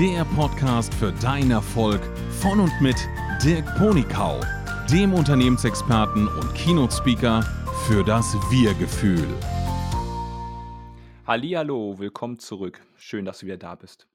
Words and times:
der 0.00 0.24
Podcast 0.24 0.94
für 0.94 1.12
deinen 1.12 1.50
Erfolg 1.50 2.00
von 2.40 2.58
und 2.58 2.72
mit 2.80 2.96
Dirk 3.44 3.66
Ponikau, 3.76 4.40
dem 4.90 5.12
Unternehmensexperten 5.12 6.26
und 6.26 6.54
Keynote-Speaker 6.54 7.42
für 7.86 8.02
das 8.02 8.32
Wir-Gefühl. 8.50 9.28
Hallo, 11.26 11.98
willkommen 11.98 12.38
zurück. 12.38 12.80
Schön, 12.96 13.26
dass 13.26 13.40
du 13.40 13.46
wieder 13.46 13.58
da 13.58 13.74
bist. 13.74 14.08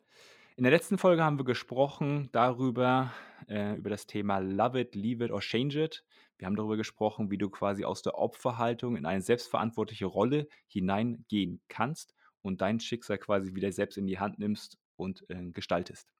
In 0.56 0.63
der 0.63 0.71
letzten 0.71 0.97
Folge 0.97 1.24
haben 1.24 1.37
wir 1.37 1.46
gesprochen 1.46 2.29
darüber, 2.31 3.13
äh, 3.47 3.76
über 3.76 3.92
das 3.92 4.08
Thema 4.08 4.40
Love 4.40 4.81
it, 4.81 4.96
Leave 4.96 5.24
it 5.24 5.31
or 5.31 5.42
Change 5.42 5.83
it. 5.83 6.04
Wir 6.40 6.47
haben 6.47 6.56
darüber 6.56 6.78
gesprochen, 6.78 7.29
wie 7.29 7.38
du 7.38 7.52
quasi 7.52 7.86
aus 7.86 8.02
der 8.02 8.17
Opferhaltung 8.17 8.97
in 8.97 9.06
eine 9.06 9.22
selbstverantwortliche 9.22 10.08
Rolle 10.08 10.47
hineingehen 10.65 11.62
kannst 11.67 12.15
und 12.42 12.62
dein 12.62 12.79
Schicksal 12.79 13.20
quasi 13.20 13.54
wieder 13.54 13.72
selbst 13.72 13.99
in 13.99 14.08
die 14.08 14.17
Hand 14.17 14.40
nimmst 14.40 14.79
und 14.97 15.29
äh, 15.29 15.51
gestaltest. 15.51 16.13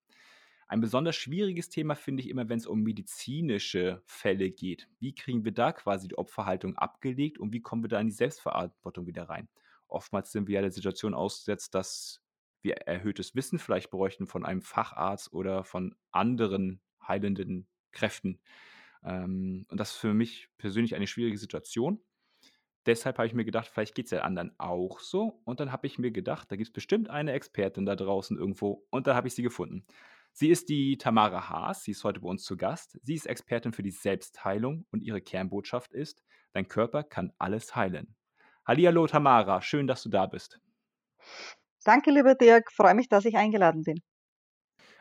Ein 0.68 0.81
besonders 0.81 1.16
schwieriges 1.16 1.70
Thema 1.70 1.95
finde 1.95 2.23
ich 2.23 2.30
immer, 2.30 2.50
wenn 2.50 2.58
es 2.58 2.66
um 2.66 2.81
medizinische 2.81 4.02
Fälle 4.05 4.50
geht. 4.50 4.88
Wie 5.00 5.13
kriegen 5.13 5.45
wir 5.45 5.52
da 5.52 5.72
quasi 5.72 6.08
die 6.08 6.17
Opferhaltung 6.17 6.76
abgelegt 6.76 7.38
und 7.38 7.53
wie 7.53 7.62
kommen 7.62 7.84
wir 7.84 7.90
da 7.90 8.00
in 8.00 8.08
die 8.08 8.14
Selbstverantwortung 8.14 9.05
wieder 9.05 9.30
rein? 9.30 9.48
Oftmals 9.88 10.31
sind 10.31 10.48
wir 10.48 10.55
ja 10.55 10.62
der 10.62 10.72
Situation 10.72 11.14
ausgesetzt, 11.14 11.76
dass 11.76 12.22
wir 12.62 12.77
erhöhtes 12.77 13.36
Wissen 13.36 13.59
vielleicht 13.59 13.91
bräuchten 13.91 14.26
von 14.26 14.44
einem 14.44 14.64
Facharzt 14.64 15.31
oder 15.31 15.64
von 15.64 15.95
anderen 16.12 16.81
heilenden 17.08 17.67
Kräften. 17.92 18.39
Ähm, 19.03 19.67
und 19.70 19.80
das 19.80 19.92
ist 19.92 19.98
für 19.98 20.16
mich 20.16 20.50
persönlich 20.58 20.95
eine 20.95 21.05
schwierige 21.05 21.38
Situation. 21.38 22.02
Deshalb 22.85 23.17
habe 23.17 23.27
ich 23.27 23.34
mir 23.34 23.45
gedacht, 23.45 23.67
vielleicht 23.67 23.95
geht 23.95 24.05
es 24.05 24.12
ja 24.12 24.21
anderen 24.21 24.53
auch 24.59 24.99
so. 24.99 25.41
Und 25.44 25.59
dann 25.59 25.71
habe 25.71 25.88
ich 25.88 25.98
mir 25.98 26.12
gedacht, 26.12 26.52
da 26.52 26.55
gibt 26.55 26.67
es 26.67 26.73
bestimmt 26.73 27.09
eine 27.09 27.34
Expertin 27.34 27.85
da 27.85 27.95
draußen 27.95 28.38
irgendwo. 28.38 28.85
Und 28.91 29.08
da 29.08 29.16
habe 29.16 29.27
ich 29.27 29.35
sie 29.35 29.41
gefunden. 29.41 29.85
Sie 30.31 30.49
ist 30.49 30.70
die 30.70 30.98
Tamara 30.98 31.49
Haas, 31.49 31.84
sie 31.84 31.91
ist 31.91 32.03
heute 32.03 32.19
bei 32.19 32.27
uns 32.27 32.44
zu 32.44 32.58
Gast. 32.58 33.00
Sie 33.02 33.16
ist 33.16 33.25
Expertin 33.25 33.72
für 33.72 33.83
die 33.83 33.92
Selbstheilung 33.92 34.86
und 34.92 35.02
ihre 35.02 35.22
Kernbotschaft 35.22 35.94
ist, 35.94 36.23
dein 36.52 36.67
Körper 36.67 37.03
kann 37.03 37.31
alles 37.38 37.75
heilen. 37.75 38.16
Hallihallo 38.67 39.08
Tamara, 39.08 39.61
schön, 39.61 39.88
dass 39.88 40.03
du 40.03 40.09
da 40.09 40.25
bist. 40.25 40.59
Danke, 41.86 42.11
lieber 42.11 42.36
Dirk, 42.36 42.72
freue 42.72 42.95
mich, 42.95 43.08
dass 43.08 43.25
ich 43.25 43.38
eingeladen 43.38 43.83
bin. 43.83 44.02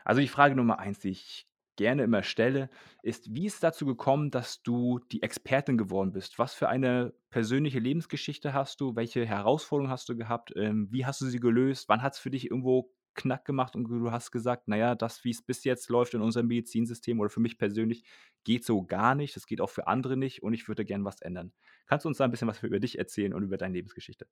Also 0.05 0.21
die 0.21 0.27
Frage 0.27 0.55
Nummer 0.55 0.79
eins, 0.79 0.99
die 0.99 1.09
ich 1.09 1.47
gerne 1.75 2.03
immer 2.03 2.23
stelle, 2.23 2.69
ist, 3.01 3.33
wie 3.33 3.45
ist 3.45 3.55
es 3.55 3.59
dazu 3.59 3.85
gekommen, 3.85 4.31
dass 4.31 4.63
du 4.63 4.99
die 5.11 5.23
Expertin 5.23 5.77
geworden 5.77 6.11
bist? 6.11 6.39
Was 6.39 6.53
für 6.53 6.69
eine 6.69 7.13
persönliche 7.29 7.79
Lebensgeschichte 7.79 8.53
hast 8.53 8.81
du? 8.81 8.95
Welche 8.95 9.25
Herausforderungen 9.25 9.91
hast 9.91 10.09
du 10.09 10.15
gehabt? 10.15 10.53
Ähm, 10.55 10.87
wie 10.91 11.05
hast 11.05 11.21
du 11.21 11.25
sie 11.25 11.39
gelöst? 11.39 11.89
Wann 11.89 12.01
hat 12.01 12.13
es 12.13 12.19
für 12.19 12.31
dich 12.31 12.49
irgendwo 12.49 12.91
Knack 13.15 13.45
gemacht 13.45 13.75
und 13.75 13.85
du 13.87 14.11
hast 14.11 14.31
gesagt, 14.31 14.67
naja, 14.67 14.93
das, 14.93 15.23
wie 15.23 15.31
es 15.31 15.41
bis 15.41 15.63
jetzt 15.63 15.89
läuft 15.89 16.13
in 16.13 16.21
unserem 16.21 16.47
Medizinsystem 16.47 17.19
oder 17.19 17.29
für 17.29 17.39
mich 17.39 17.57
persönlich, 17.57 18.03
geht 18.43 18.65
so 18.65 18.83
gar 18.83 19.15
nicht. 19.15 19.35
Das 19.35 19.47
geht 19.47 19.61
auch 19.61 19.69
für 19.69 19.87
andere 19.87 20.17
nicht 20.17 20.43
und 20.43 20.53
ich 20.53 20.67
würde 20.67 20.85
gerne 20.85 21.05
was 21.05 21.21
ändern. 21.21 21.53
Kannst 21.87 22.05
du 22.05 22.09
uns 22.09 22.17
da 22.17 22.25
ein 22.25 22.31
bisschen 22.31 22.47
was 22.47 22.61
über 22.61 22.79
dich 22.79 22.99
erzählen 22.99 23.33
und 23.33 23.43
über 23.43 23.57
deine 23.57 23.73
Lebensgeschichte? 23.73 24.27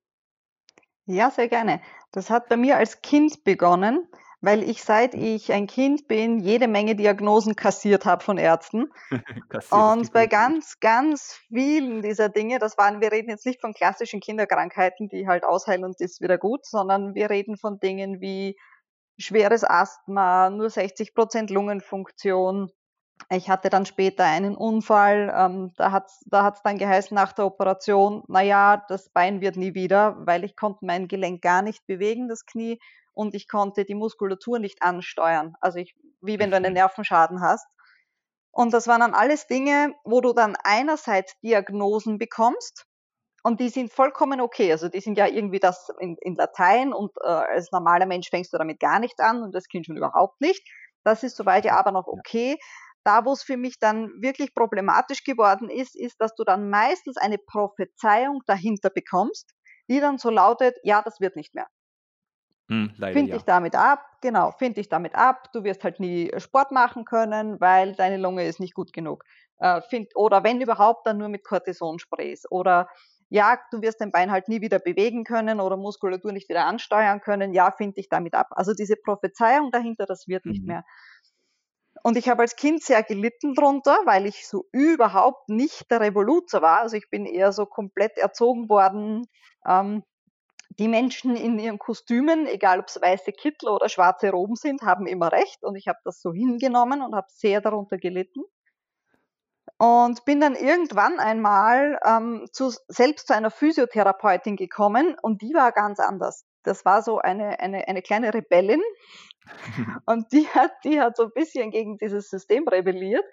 Ja, 1.06 1.30
sehr 1.30 1.48
gerne. 1.48 1.80
Das 2.12 2.30
hat 2.30 2.48
bei 2.48 2.56
mir 2.56 2.76
als 2.76 3.02
Kind 3.02 3.44
begonnen 3.44 4.08
weil 4.44 4.62
ich 4.62 4.82
seit 4.82 5.14
ich 5.14 5.52
ein 5.52 5.66
Kind 5.66 6.06
bin 6.06 6.38
jede 6.38 6.68
Menge 6.68 6.94
Diagnosen 6.94 7.56
kassiert 7.56 8.04
habe 8.04 8.22
von 8.22 8.38
Ärzten. 8.38 8.90
und 9.70 10.12
bei 10.12 10.26
ganz, 10.26 10.78
ganz 10.80 11.38
vielen 11.48 12.02
dieser 12.02 12.28
Dinge, 12.28 12.58
das 12.58 12.76
waren, 12.76 13.00
wir 13.00 13.12
reden 13.12 13.30
jetzt 13.30 13.46
nicht 13.46 13.60
von 13.60 13.72
klassischen 13.72 14.20
Kinderkrankheiten, 14.20 15.08
die 15.08 15.26
halt 15.26 15.44
ausheilen 15.44 15.84
und 15.84 16.00
ist 16.00 16.20
wieder 16.20 16.38
gut, 16.38 16.66
sondern 16.66 17.14
wir 17.14 17.30
reden 17.30 17.56
von 17.56 17.80
Dingen 17.80 18.20
wie 18.20 18.56
schweres 19.18 19.64
Asthma, 19.64 20.50
nur 20.50 20.68
60 20.68 21.14
Prozent 21.14 21.50
Lungenfunktion. 21.50 22.70
Ich 23.30 23.48
hatte 23.48 23.70
dann 23.70 23.86
später 23.86 24.24
einen 24.24 24.56
Unfall, 24.56 25.32
ähm, 25.36 25.72
da 25.76 25.92
hat 25.92 26.06
es 26.06 26.20
da 26.26 26.42
hat's 26.42 26.62
dann 26.62 26.78
geheißen 26.78 27.14
nach 27.14 27.32
der 27.32 27.46
Operation, 27.46 28.24
naja, 28.26 28.84
das 28.88 29.08
Bein 29.08 29.40
wird 29.40 29.56
nie 29.56 29.74
wieder, 29.74 30.16
weil 30.26 30.44
ich 30.44 30.56
konnte 30.56 30.84
mein 30.84 31.06
Gelenk 31.06 31.40
gar 31.40 31.62
nicht 31.62 31.86
bewegen, 31.86 32.28
das 32.28 32.44
Knie 32.44 32.80
und 33.14 33.34
ich 33.34 33.48
konnte 33.48 33.84
die 33.84 33.94
Muskulatur 33.94 34.58
nicht 34.58 34.82
ansteuern. 34.82 35.54
Also 35.60 35.78
ich, 35.78 35.94
wie 36.20 36.38
wenn 36.38 36.50
du 36.50 36.56
einen 36.56 36.74
Nervenschaden 36.74 37.40
hast. 37.40 37.66
Und 38.50 38.72
das 38.72 38.86
waren 38.86 39.00
dann 39.00 39.14
alles 39.14 39.46
Dinge, 39.46 39.94
wo 40.04 40.20
du 40.20 40.32
dann 40.32 40.56
einerseits 40.62 41.38
Diagnosen 41.40 42.18
bekommst 42.18 42.86
und 43.42 43.60
die 43.60 43.68
sind 43.68 43.92
vollkommen 43.92 44.40
okay. 44.40 44.72
Also 44.72 44.88
die 44.88 45.00
sind 45.00 45.18
ja 45.18 45.26
irgendwie 45.26 45.60
das 45.60 45.90
in, 46.00 46.16
in 46.20 46.34
Latein 46.34 46.92
und 46.92 47.10
äh, 47.22 47.28
als 47.28 47.70
normaler 47.72 48.06
Mensch 48.06 48.30
fängst 48.30 48.52
du 48.52 48.58
damit 48.58 48.80
gar 48.80 48.98
nicht 49.00 49.20
an 49.20 49.42
und 49.42 49.54
das 49.54 49.68
Kind 49.68 49.86
schon 49.86 49.96
überhaupt 49.96 50.40
nicht. 50.40 50.66
Das 51.04 51.22
ist 51.22 51.36
soweit 51.36 51.64
ja 51.66 51.76
aber 51.76 51.92
noch 51.92 52.06
okay. 52.06 52.56
Da, 53.04 53.26
wo 53.26 53.32
es 53.32 53.42
für 53.42 53.58
mich 53.58 53.78
dann 53.78 54.08
wirklich 54.22 54.54
problematisch 54.54 55.24
geworden 55.24 55.68
ist, 55.68 55.94
ist, 55.94 56.18
dass 56.20 56.34
du 56.34 56.44
dann 56.44 56.70
meistens 56.70 57.18
eine 57.18 57.36
Prophezeiung 57.36 58.40
dahinter 58.46 58.88
bekommst, 58.88 59.52
die 59.90 60.00
dann 60.00 60.16
so 60.16 60.30
lautet, 60.30 60.74
ja, 60.82 61.02
das 61.02 61.20
wird 61.20 61.36
nicht 61.36 61.54
mehr. 61.54 61.66
Hm, 62.68 62.94
Find 62.96 63.28
ja. 63.28 63.34
dich 63.34 63.44
damit 63.44 63.74
ab, 63.74 64.00
genau, 64.22 64.50
find 64.52 64.78
dich 64.78 64.88
damit 64.88 65.14
ab. 65.14 65.52
Du 65.52 65.64
wirst 65.64 65.84
halt 65.84 66.00
nie 66.00 66.30
äh, 66.30 66.40
Sport 66.40 66.72
machen 66.72 67.04
können, 67.04 67.60
weil 67.60 67.94
deine 67.94 68.16
Lunge 68.16 68.46
ist 68.46 68.58
nicht 68.58 68.74
gut 68.74 68.92
genug. 68.94 69.24
Äh, 69.58 69.82
find, 69.82 70.16
oder 70.16 70.44
wenn 70.44 70.60
überhaupt, 70.60 71.06
dann 71.06 71.18
nur 71.18 71.28
mit 71.28 71.44
Cortisonsprays. 71.44 72.50
Oder 72.50 72.88
ja, 73.28 73.58
du 73.70 73.82
wirst 73.82 74.00
dein 74.00 74.12
Bein 74.12 74.30
halt 74.30 74.48
nie 74.48 74.62
wieder 74.62 74.78
bewegen 74.78 75.24
können 75.24 75.60
oder 75.60 75.76
Muskulatur 75.76 76.32
nicht 76.32 76.48
wieder 76.48 76.64
ansteuern 76.64 77.20
können. 77.20 77.52
Ja, 77.52 77.70
find 77.70 77.98
dich 77.98 78.08
damit 78.08 78.34
ab. 78.34 78.48
Also 78.50 78.72
diese 78.72 78.96
Prophezeiung 78.96 79.70
dahinter, 79.70 80.06
das 80.06 80.26
wird 80.26 80.46
mhm. 80.46 80.52
nicht 80.52 80.64
mehr. 80.64 80.84
Und 82.02 82.16
ich 82.16 82.28
habe 82.28 82.42
als 82.42 82.56
Kind 82.56 82.82
sehr 82.82 83.02
gelitten 83.02 83.54
drunter, 83.54 83.96
weil 84.04 84.26
ich 84.26 84.46
so 84.46 84.66
überhaupt 84.72 85.48
nicht 85.48 85.90
der 85.90 86.00
Revoluzer 86.00 86.62
war. 86.62 86.80
Also 86.80 86.96
ich 86.96 87.08
bin 87.10 87.26
eher 87.26 87.52
so 87.52 87.66
komplett 87.66 88.18
erzogen 88.18 88.68
worden, 88.68 89.26
ähm, 89.66 90.02
die 90.78 90.88
Menschen 90.88 91.36
in 91.36 91.58
ihren 91.58 91.78
Kostümen, 91.78 92.46
egal 92.46 92.80
ob 92.80 92.88
es 92.88 93.00
weiße 93.00 93.32
Kittel 93.32 93.68
oder 93.68 93.88
schwarze 93.88 94.30
Roben 94.30 94.56
sind, 94.56 94.82
haben 94.82 95.06
immer 95.06 95.30
recht. 95.30 95.62
Und 95.62 95.76
ich 95.76 95.88
habe 95.88 95.98
das 96.04 96.20
so 96.20 96.32
hingenommen 96.32 97.02
und 97.02 97.14
habe 97.14 97.28
sehr 97.30 97.60
darunter 97.60 97.98
gelitten. 97.98 98.42
Und 99.78 100.24
bin 100.24 100.40
dann 100.40 100.54
irgendwann 100.54 101.18
einmal 101.18 101.98
ähm, 102.04 102.46
zu, 102.52 102.72
selbst 102.88 103.28
zu 103.28 103.34
einer 103.34 103.50
Physiotherapeutin 103.50 104.56
gekommen 104.56 105.16
und 105.20 105.42
die 105.42 105.52
war 105.52 105.72
ganz 105.72 105.98
anders. 106.00 106.44
Das 106.62 106.84
war 106.84 107.02
so 107.02 107.18
eine, 107.18 107.60
eine, 107.60 107.88
eine 107.88 108.00
kleine 108.00 108.32
Rebellin 108.32 108.80
und 110.06 110.32
die 110.32 110.46
hat, 110.48 110.72
die 110.84 111.00
hat 111.00 111.16
so 111.16 111.24
ein 111.24 111.32
bisschen 111.34 111.70
gegen 111.70 111.98
dieses 111.98 112.30
System 112.30 112.66
rebelliert. 112.68 113.24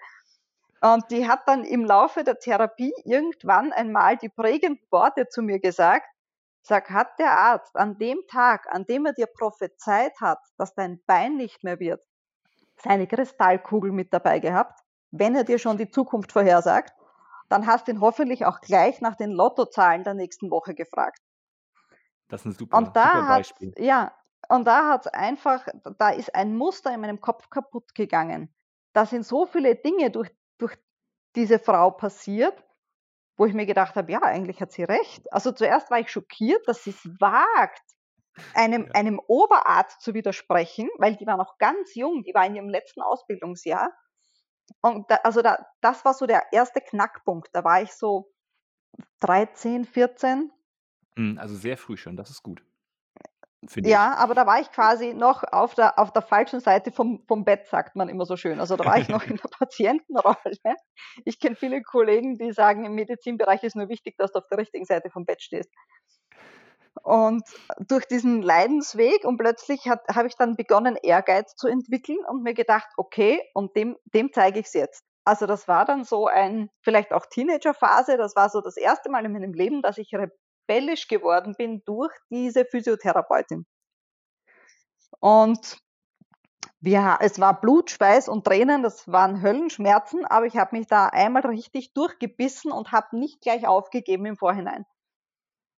Und 0.80 1.04
die 1.12 1.28
hat 1.28 1.46
dann 1.46 1.64
im 1.64 1.84
Laufe 1.84 2.24
der 2.24 2.40
Therapie 2.40 2.92
irgendwann 3.04 3.72
einmal 3.72 4.16
die 4.16 4.28
prägenden 4.28 4.84
Worte 4.90 5.28
zu 5.28 5.40
mir 5.40 5.60
gesagt, 5.60 6.08
Sag, 6.62 6.90
hat 6.90 7.18
der 7.18 7.32
Arzt 7.32 7.76
an 7.76 7.98
dem 7.98 8.20
Tag, 8.30 8.66
an 8.72 8.84
dem 8.84 9.06
er 9.06 9.12
dir 9.12 9.26
prophezeit 9.26 10.12
hat, 10.20 10.38
dass 10.58 10.74
dein 10.74 11.02
Bein 11.06 11.36
nicht 11.36 11.64
mehr 11.64 11.80
wird, 11.80 12.00
seine 12.76 13.06
Kristallkugel 13.06 13.90
mit 13.90 14.12
dabei 14.12 14.38
gehabt, 14.38 14.80
wenn 15.10 15.34
er 15.34 15.44
dir 15.44 15.58
schon 15.58 15.76
die 15.76 15.88
Zukunft 15.88 16.32
vorhersagt, 16.32 16.92
dann 17.48 17.66
hast 17.66 17.86
du 17.86 17.92
ihn 17.92 18.00
hoffentlich 18.00 18.46
auch 18.46 18.60
gleich 18.60 19.00
nach 19.00 19.16
den 19.16 19.30
Lottozahlen 19.30 20.04
der 20.04 20.14
nächsten 20.14 20.50
Woche 20.50 20.74
gefragt. 20.74 21.18
Das 22.28 22.40
ist 22.42 22.46
ein 22.46 22.52
super, 22.52 22.78
und 22.78 22.96
da 22.96 23.12
super 23.12 23.28
Beispiel. 23.28 23.74
Ja, 23.76 24.16
und 24.48 24.64
da 24.64 24.88
hat 24.88 25.06
es 25.06 25.12
einfach, 25.12 25.66
da 25.98 26.10
ist 26.10 26.34
ein 26.34 26.56
Muster 26.56 26.94
in 26.94 27.00
meinem 27.00 27.20
Kopf 27.20 27.50
kaputt 27.50 27.94
gegangen. 27.94 28.54
Da 28.92 29.04
sind 29.04 29.26
so 29.26 29.46
viele 29.46 29.74
Dinge 29.76 30.10
durch, 30.10 30.30
durch 30.58 30.76
diese 31.34 31.58
Frau 31.58 31.90
passiert, 31.90 32.64
wo 33.36 33.46
ich 33.46 33.54
mir 33.54 33.66
gedacht 33.66 33.96
habe, 33.96 34.12
ja, 34.12 34.22
eigentlich 34.22 34.60
hat 34.60 34.72
sie 34.72 34.84
recht. 34.84 35.32
Also 35.32 35.52
zuerst 35.52 35.90
war 35.90 36.00
ich 36.00 36.10
schockiert, 36.10 36.66
dass 36.66 36.84
sie 36.84 36.90
es 36.90 37.04
wagt, 37.20 37.82
einem, 38.54 38.86
ja. 38.86 38.92
einem 38.94 39.20
Oberarzt 39.26 40.00
zu 40.00 40.14
widersprechen, 40.14 40.88
weil 40.98 41.16
die 41.16 41.26
war 41.26 41.36
noch 41.36 41.58
ganz 41.58 41.94
jung, 41.94 42.22
die 42.22 42.34
war 42.34 42.46
in 42.46 42.56
ihrem 42.56 42.68
letzten 42.68 43.02
Ausbildungsjahr. 43.02 43.90
Und 44.80 45.10
da, 45.10 45.16
also 45.16 45.42
da, 45.42 45.66
das 45.80 46.04
war 46.04 46.14
so 46.14 46.26
der 46.26 46.44
erste 46.52 46.80
Knackpunkt. 46.80 47.50
Da 47.52 47.64
war 47.64 47.82
ich 47.82 47.92
so 47.92 48.32
13, 49.20 49.84
14. 49.84 50.50
Hm, 51.16 51.38
also 51.38 51.56
sehr 51.56 51.76
früh 51.76 51.96
schon, 51.96 52.16
das 52.16 52.30
ist 52.30 52.42
gut. 52.42 52.62
Ja, 53.76 54.14
aber 54.16 54.34
da 54.34 54.46
war 54.46 54.60
ich 54.60 54.70
quasi 54.72 55.14
noch 55.14 55.44
auf 55.44 55.74
der, 55.74 55.98
auf 55.98 56.12
der 56.12 56.22
falschen 56.22 56.60
Seite 56.60 56.90
vom, 56.90 57.24
vom 57.28 57.44
Bett, 57.44 57.68
sagt 57.68 57.94
man 57.94 58.08
immer 58.08 58.26
so 58.26 58.36
schön. 58.36 58.58
Also 58.58 58.76
da 58.76 58.84
war 58.84 58.98
ich 58.98 59.08
noch 59.08 59.22
in 59.22 59.36
der 59.36 59.48
Patientenrolle. 59.58 60.36
Ich 61.24 61.38
kenne 61.38 61.54
viele 61.54 61.82
Kollegen, 61.82 62.36
die 62.38 62.52
sagen, 62.52 62.84
im 62.84 62.94
Medizinbereich 62.94 63.62
ist 63.62 63.76
nur 63.76 63.88
wichtig, 63.88 64.16
dass 64.18 64.32
du 64.32 64.40
auf 64.40 64.48
der 64.48 64.58
richtigen 64.58 64.84
Seite 64.84 65.10
vom 65.10 65.24
Bett 65.24 65.42
stehst. 65.42 65.70
Und 67.02 67.42
durch 67.88 68.06
diesen 68.06 68.42
Leidensweg 68.42 69.24
und 69.24 69.38
plötzlich 69.38 69.88
habe 69.88 70.28
ich 70.28 70.36
dann 70.36 70.56
begonnen, 70.56 70.96
Ehrgeiz 71.00 71.54
zu 71.54 71.68
entwickeln 71.68 72.18
und 72.28 72.42
mir 72.42 72.54
gedacht, 72.54 72.88
okay, 72.96 73.40
und 73.54 73.76
dem, 73.76 73.96
dem 74.12 74.32
zeige 74.32 74.60
ich 74.60 74.66
es 74.66 74.74
jetzt. 74.74 75.04
Also 75.24 75.46
das 75.46 75.68
war 75.68 75.84
dann 75.84 76.04
so 76.04 76.26
ein, 76.26 76.68
vielleicht 76.82 77.12
auch 77.12 77.26
Teenagerphase, 77.26 78.16
das 78.16 78.34
war 78.34 78.50
so 78.50 78.60
das 78.60 78.76
erste 78.76 79.08
Mal 79.08 79.24
in 79.24 79.32
meinem 79.32 79.54
Leben, 79.54 79.80
dass 79.80 79.98
ich 79.98 80.12
rebellisch 80.68 81.08
geworden 81.08 81.54
bin 81.56 81.82
durch 81.84 82.12
diese 82.30 82.64
Physiotherapeutin. 82.64 83.66
Und 85.20 85.78
wir, 86.80 87.18
es 87.20 87.38
war 87.38 87.60
Blut, 87.60 87.90
Schweiß 87.90 88.28
und 88.28 88.44
Tränen, 88.44 88.82
das 88.82 89.06
waren 89.06 89.40
Höllenschmerzen, 89.40 90.24
aber 90.24 90.46
ich 90.46 90.56
habe 90.56 90.76
mich 90.76 90.88
da 90.88 91.06
einmal 91.06 91.46
richtig 91.46 91.94
durchgebissen 91.94 92.72
und 92.72 92.90
habe 92.90 93.16
nicht 93.16 93.40
gleich 93.40 93.66
aufgegeben 93.66 94.26
im 94.26 94.36
Vorhinein. 94.36 94.84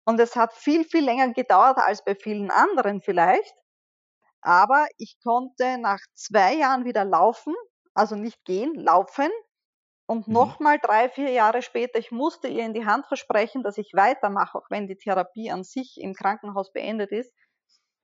Und 0.07 0.21
es 0.21 0.37
hat 0.37 0.53
viel, 0.55 0.85
viel 0.85 1.05
länger 1.05 1.33
gedauert 1.33 1.79
als 1.79 2.05
bei 2.05 2.15
vielen 2.15 2.51
anderen 2.51 3.01
vielleicht. 3.03 3.55
Aber 4.41 4.87
ich 4.99 5.19
konnte 5.23 5.79
nach 5.79 6.01
zwei 6.15 6.55
Jahren 6.55 6.85
wieder 6.85 7.05
laufen, 7.05 7.55
also 7.95 8.15
nicht 8.15 8.45
gehen, 8.45 8.75
laufen. 8.75 9.31
Und 10.07 10.29
mhm. 10.29 10.35
nochmal 10.35 10.79
drei, 10.79 11.09
vier 11.09 11.31
Jahre 11.31 11.63
später, 11.63 11.99
ich 11.99 12.11
musste 12.11 12.49
ihr 12.49 12.65
in 12.65 12.75
die 12.75 12.85
Hand 12.85 13.07
versprechen, 13.07 13.63
dass 13.63 13.79
ich 13.79 13.93
weitermache, 13.95 14.59
auch 14.59 14.71
wenn 14.71 14.87
die 14.87 14.97
Therapie 14.97 15.51
an 15.51 15.65
sich 15.65 15.99
im 16.01 16.15
Krankenhaus 16.15 16.73
beendet 16.73 17.11
ist. 17.11 17.33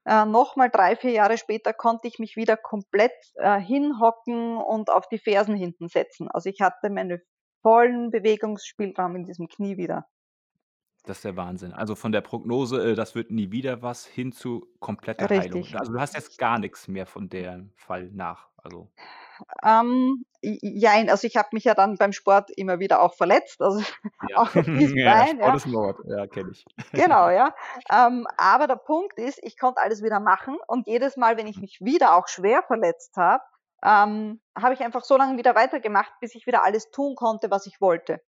Äh, 0.07 0.25
Nochmal 0.25 0.71
drei, 0.71 0.97
vier 0.97 1.11
Jahre 1.11 1.37
später 1.37 1.75
konnte 1.75 2.09
ich 2.09 2.19
mich 2.19 2.37
wieder 2.37 2.57
komplett 2.57 3.13
äh, 3.35 3.61
hinhocken 3.61 4.57
und 4.57 4.89
auf 4.91 5.09
die 5.09 5.19
Fersen 5.19 5.55
hinten 5.55 5.89
setzen. 5.89 6.29
Also 6.31 6.49
ich 6.49 6.61
hatte 6.63 6.89
meinen 6.89 7.21
vollen 7.63 8.11
Bewegungsspielraum 8.11 9.17
in 9.17 9.25
diesem 9.25 9.49
Knie 9.49 9.77
wieder. 9.77 10.07
Das 11.05 11.19
ist 11.19 11.25
der 11.25 11.37
Wahnsinn. 11.37 11.73
Also 11.73 11.95
von 11.95 12.13
der 12.13 12.23
Prognose, 12.23 12.93
äh, 12.93 12.95
das 12.95 13.15
wird 13.15 13.31
nie 13.31 13.51
wieder 13.51 13.83
was, 13.83 14.07
hin 14.07 14.33
zu 14.33 14.67
kompletter 14.81 15.29
Heilung. 15.29 15.67
Also 15.75 15.93
du 15.93 16.01
hast 16.01 16.15
jetzt 16.15 16.39
gar 16.39 16.59
nichts 16.59 16.89
mehr 16.89 17.07
von 17.07 17.29
dem 17.29 17.73
Fall 17.77 18.11
nach. 18.11 18.49
Also. 18.57 18.91
Ähm, 19.65 20.25
jein, 20.43 21.11
also 21.11 21.27
ich 21.27 21.37
habe 21.37 21.49
mich 21.53 21.65
ja 21.65 21.75
dann 21.75 21.97
beim 21.97 22.13
Sport 22.13 22.51
immer 22.57 22.79
wieder 22.79 23.03
auch 23.03 23.15
verletzt, 23.15 23.61
also 23.61 23.81
Ja, 24.29 24.37
auch 24.37 24.55
ja, 24.55 24.63
Bein, 24.63 25.37
Sport 25.37 25.41
ja. 25.41 25.55
ist 25.55 25.67
Mord, 25.67 25.99
ja, 26.07 26.27
kenne 26.27 26.51
ich. 26.53 26.65
Genau, 26.93 27.29
ja. 27.31 27.55
Ähm, 27.91 28.27
aber 28.37 28.67
der 28.67 28.77
Punkt 28.77 29.19
ist, 29.19 29.39
ich 29.43 29.59
konnte 29.59 29.81
alles 29.81 30.03
wieder 30.03 30.21
machen 30.21 30.59
und 30.67 30.87
jedes 30.87 31.17
Mal, 31.17 31.37
wenn 31.37 31.47
ich 31.47 31.61
mich 31.61 31.81
wieder 31.81 32.15
auch 32.17 32.29
schwer 32.29 32.63
verletzt 32.63 33.17
habe, 33.17 33.43
ähm, 33.83 34.41
habe 34.57 34.75
ich 34.75 34.81
einfach 34.81 35.05
so 35.05 35.17
lange 35.17 35.39
wieder 35.39 35.55
weitergemacht, 35.55 36.13
bis 36.21 36.35
ich 36.35 36.47
wieder 36.47 36.65
alles 36.65 36.91
tun 36.91 37.15
konnte, 37.15 37.51
was 37.51 37.67
ich 37.67 37.81
wollte. 37.81 38.21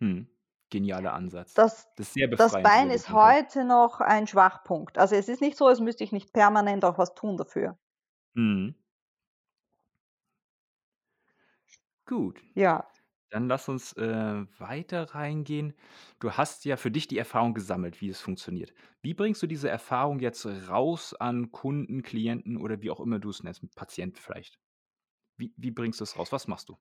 Hm. 0.00 0.28
Genialer 0.70 1.14
Ansatz. 1.14 1.54
Das, 1.54 1.88
das, 1.96 2.12
das 2.36 2.52
Bein 2.52 2.90
ist 2.90 3.10
heute 3.10 3.64
noch 3.64 4.00
ein 4.00 4.26
Schwachpunkt. 4.26 4.98
Also 4.98 5.16
es 5.16 5.28
ist 5.28 5.40
nicht 5.40 5.56
so, 5.56 5.66
als 5.66 5.80
müsste 5.80 6.04
ich 6.04 6.12
nicht 6.12 6.32
permanent 6.32 6.84
auch 6.84 6.98
was 6.98 7.14
tun 7.14 7.38
dafür. 7.38 7.78
Mhm. 8.34 8.74
Gut. 12.08 12.42
Ja. 12.54 12.88
Dann 13.30 13.46
lass 13.46 13.68
uns 13.68 13.92
äh, 13.92 14.46
weiter 14.58 15.14
reingehen. 15.14 15.74
Du 16.18 16.32
hast 16.32 16.64
ja 16.64 16.78
für 16.78 16.90
dich 16.90 17.06
die 17.06 17.18
Erfahrung 17.18 17.52
gesammelt, 17.52 18.00
wie 18.00 18.08
es 18.08 18.20
funktioniert. 18.20 18.72
Wie 19.02 19.12
bringst 19.12 19.42
du 19.42 19.46
diese 19.46 19.68
Erfahrung 19.68 20.18
jetzt 20.18 20.46
raus 20.68 21.14
an 21.14 21.52
Kunden, 21.52 22.02
Klienten 22.02 22.56
oder 22.56 22.80
wie 22.80 22.90
auch 22.90 23.00
immer 23.00 23.18
du 23.18 23.28
es 23.28 23.42
nennst, 23.42 23.62
Patienten 23.76 24.16
vielleicht? 24.16 24.58
Wie, 25.36 25.54
wie 25.58 25.70
bringst 25.70 26.00
du 26.00 26.04
es 26.04 26.18
raus? 26.18 26.32
Was 26.32 26.48
machst 26.48 26.70
du? 26.70 26.78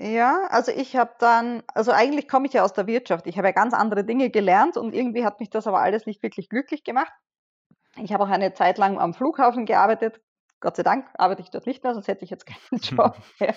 Ja, 0.00 0.46
also 0.50 0.72
ich 0.72 0.96
habe 0.96 1.14
dann, 1.18 1.62
also 1.68 1.92
eigentlich 1.92 2.28
komme 2.28 2.46
ich 2.46 2.52
ja 2.52 2.64
aus 2.64 2.72
der 2.72 2.86
Wirtschaft. 2.86 3.26
Ich 3.26 3.36
habe 3.38 3.48
ja 3.48 3.52
ganz 3.52 3.74
andere 3.74 4.04
Dinge 4.04 4.30
gelernt 4.30 4.76
und 4.76 4.94
irgendwie 4.94 5.24
hat 5.24 5.40
mich 5.40 5.50
das 5.50 5.66
aber 5.66 5.80
alles 5.80 6.06
nicht 6.06 6.22
wirklich 6.22 6.48
glücklich 6.48 6.84
gemacht. 6.84 7.12
Ich 7.96 8.12
habe 8.12 8.24
auch 8.24 8.28
eine 8.28 8.52
Zeit 8.52 8.78
lang 8.78 8.98
am 8.98 9.14
Flughafen 9.14 9.66
gearbeitet. 9.66 10.20
Gott 10.60 10.76
sei 10.76 10.82
Dank 10.82 11.06
arbeite 11.18 11.42
ich 11.42 11.50
dort 11.50 11.66
nicht 11.66 11.84
mehr, 11.84 11.94
sonst 11.94 12.08
hätte 12.08 12.24
ich 12.24 12.30
jetzt 12.30 12.46
keinen 12.46 12.80
Job 12.80 13.16
mehr. 13.38 13.54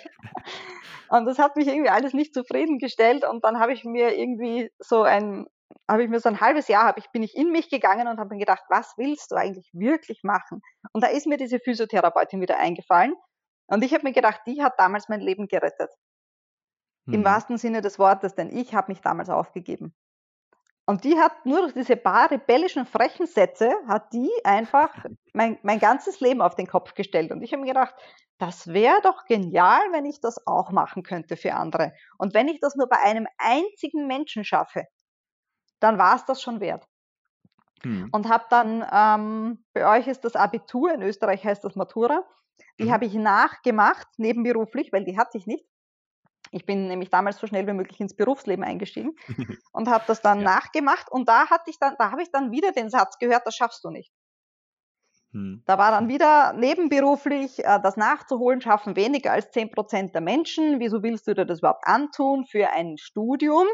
Und 1.10 1.25
das 1.25 1.40
hat 1.40 1.56
mich 1.56 1.68
irgendwie 1.68 1.90
alles 1.90 2.13
nicht 2.13 2.34
zufriedengestellt 2.34 3.25
und 3.25 3.44
dann 3.44 3.60
habe 3.60 3.74
ich 3.74 3.84
mir 3.84 4.18
irgendwie 4.18 4.72
so 4.80 5.04
ein, 5.04 5.48
habe 5.90 6.04
ich 6.04 6.10
mir 6.10 6.19
so 6.19 6.30
ein 6.30 6.42
halbes 6.42 6.68
Jahr, 6.68 6.86
habe 6.86 7.00
ich, 7.00 7.10
bin 7.12 7.24
ich 7.24 7.36
in 7.36 7.51
mich 7.51 7.69
gegangen 7.69 8.07
und 8.07 8.19
habe 8.19 8.36
mir 8.36 8.40
gedacht, 8.40 8.63
was 8.69 8.94
willst 8.98 9.31
du 9.31 9.36
eigentlich 9.36 9.69
wirklich 9.74 10.22
machen? 10.24 10.62
Und 10.94 11.04
da 11.04 11.07
ist 11.07 11.25
mir 11.25 11.38
diese 11.38 11.60
Physiotherapeutin 11.60 12.42
wieder 12.42 12.57
eingefallen. 12.57 13.16
Und 13.68 13.84
ich 13.84 13.94
habe 13.94 14.04
mir 14.04 14.13
gedacht, 14.13 14.42
die 14.46 14.62
hat 14.62 14.74
damals 14.78 15.10
mein 15.10 15.22
Leben 15.22 15.48
gerettet. 15.48 15.92
Im 17.07 17.22
mhm. 17.22 17.25
wahrsten 17.25 17.57
Sinne 17.57 17.81
des 17.81 17.98
Wortes, 17.98 18.36
denn 18.36 18.56
ich 18.56 18.75
habe 18.75 18.92
mich 18.92 19.01
damals 19.01 19.30
aufgegeben. 19.30 19.96
Und 20.89 21.03
die 21.03 21.19
hat 21.19 21.45
nur 21.45 21.62
durch 21.62 21.74
diese 21.74 21.95
paar 21.95 22.31
rebellischen, 22.31 22.88
frechen 22.88 23.27
Sätze, 23.27 23.71
hat 23.88 24.12
die 24.12 24.31
einfach 24.44 24.89
mein, 25.33 25.59
mein 25.62 25.77
ganzes 25.77 26.19
Leben 26.19 26.41
auf 26.41 26.56
den 26.56 26.65
Kopf 26.65 26.95
gestellt. 26.95 27.31
Und 27.31 27.44
ich 27.44 27.53
habe 27.53 27.62
mir 27.62 27.68
gedacht, 27.68 27.94
das 28.39 28.65
wäre 28.69 29.00
doch 29.03 29.25
genial, 29.25 29.81
wenn 29.91 30.06
ich 30.06 30.19
das 30.19 30.47
auch 30.47 30.71
machen 30.71 31.03
könnte 31.03 31.38
für 31.38 31.53
andere. 31.53 31.94
Und 32.18 32.33
wenn 32.33 32.47
ich 32.47 32.59
das 32.59 32.75
nur 32.75 32.89
bei 32.89 32.97
einem 33.03 33.27
einzigen 33.38 34.07
Menschen 34.07 34.44
schaffe, 34.44 34.86
dann 35.80 36.00
war 36.00 36.15
es 36.15 36.25
das 36.25 36.41
schon 36.41 36.59
wert. 36.59 36.88
Hm. 37.83 38.09
Und 38.12 38.27
habe 38.27 38.45
dann, 38.50 38.83
ähm, 38.91 39.63
bei 39.74 39.88
euch 39.95 40.07
ist 40.07 40.25
das 40.25 40.36
Abitur, 40.36 40.91
in 40.91 41.03
Österreich 41.03 41.45
heißt 41.45 41.63
das 41.63 41.75
Matura, 41.75 42.24
die 42.80 42.86
hm. 42.86 42.91
habe 42.91 43.06
ich 43.06 43.13
nachgemacht, 43.13 44.07
nebenberuflich, 44.18 44.91
weil 44.91 45.03
die 45.03 45.19
hatte 45.19 45.38
ich 45.38 45.45
nicht. 45.45 45.69
Ich 46.51 46.66
bin 46.66 46.88
nämlich 46.88 47.10
damals 47.10 47.38
so 47.38 47.48
schnell 47.48 47.68
wie 47.68 47.74
möglich 47.74 48.00
ins 48.00 48.16
Berufsleben 48.16 48.63
eingestiegen 48.63 49.16
und 49.72 49.90
habe 49.90 50.04
das 50.07 50.22
dann 50.22 50.40
ja. 50.40 50.46
nachgemacht 50.46 51.12
und 51.12 51.28
da 51.28 51.50
hatte 51.50 51.69
ich 51.69 51.80
dann, 51.80 51.96
da 51.98 52.12
habe 52.12 52.22
ich 52.22 52.31
dann 52.31 52.51
wieder 52.51 52.72
den 52.72 52.90
Satz 52.90 53.18
gehört, 53.19 53.46
das 53.46 53.56
schaffst 53.56 53.84
du 53.84 53.90
nicht. 53.90 54.12
Hm. 55.31 55.62
Da 55.66 55.78
war 55.78 55.92
dann 55.92 56.07
wieder 56.07 56.54
nebenberuflich, 56.54 57.60
äh, 57.63 57.80
das 57.81 57.98
nachzuholen, 57.98 58.62
schaffen 58.62 58.96
weniger 58.96 59.31
als 59.31 59.51
10% 59.54 60.12
der 60.12 60.22
Menschen. 60.22 60.80
Wieso 60.80 61.04
willst 61.04 61.28
du 61.28 61.36
dir 61.36 61.46
das 61.46 61.60
überhaupt 61.60 61.86
antun 61.86 62.46
für 62.46 62.72
ein 62.72 62.98
Studium 62.98 63.68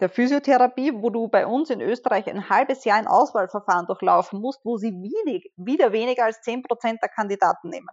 der 0.00 0.10
Physiotherapie, 0.10 0.92
wo 0.94 1.08
du 1.08 1.28
bei 1.28 1.46
uns 1.46 1.70
in 1.70 1.80
Österreich 1.80 2.28
ein 2.28 2.50
halbes 2.50 2.84
Jahr 2.84 2.98
ein 2.98 3.06
Auswahlverfahren 3.06 3.86
durchlaufen 3.86 4.40
musst, 4.40 4.60
wo 4.64 4.76
sie 4.76 4.92
wenig, 4.92 5.50
wieder 5.56 5.92
weniger 5.92 6.24
als 6.24 6.40
10% 6.42 7.00
der 7.00 7.08
Kandidaten 7.08 7.70
nehmen. 7.70 7.88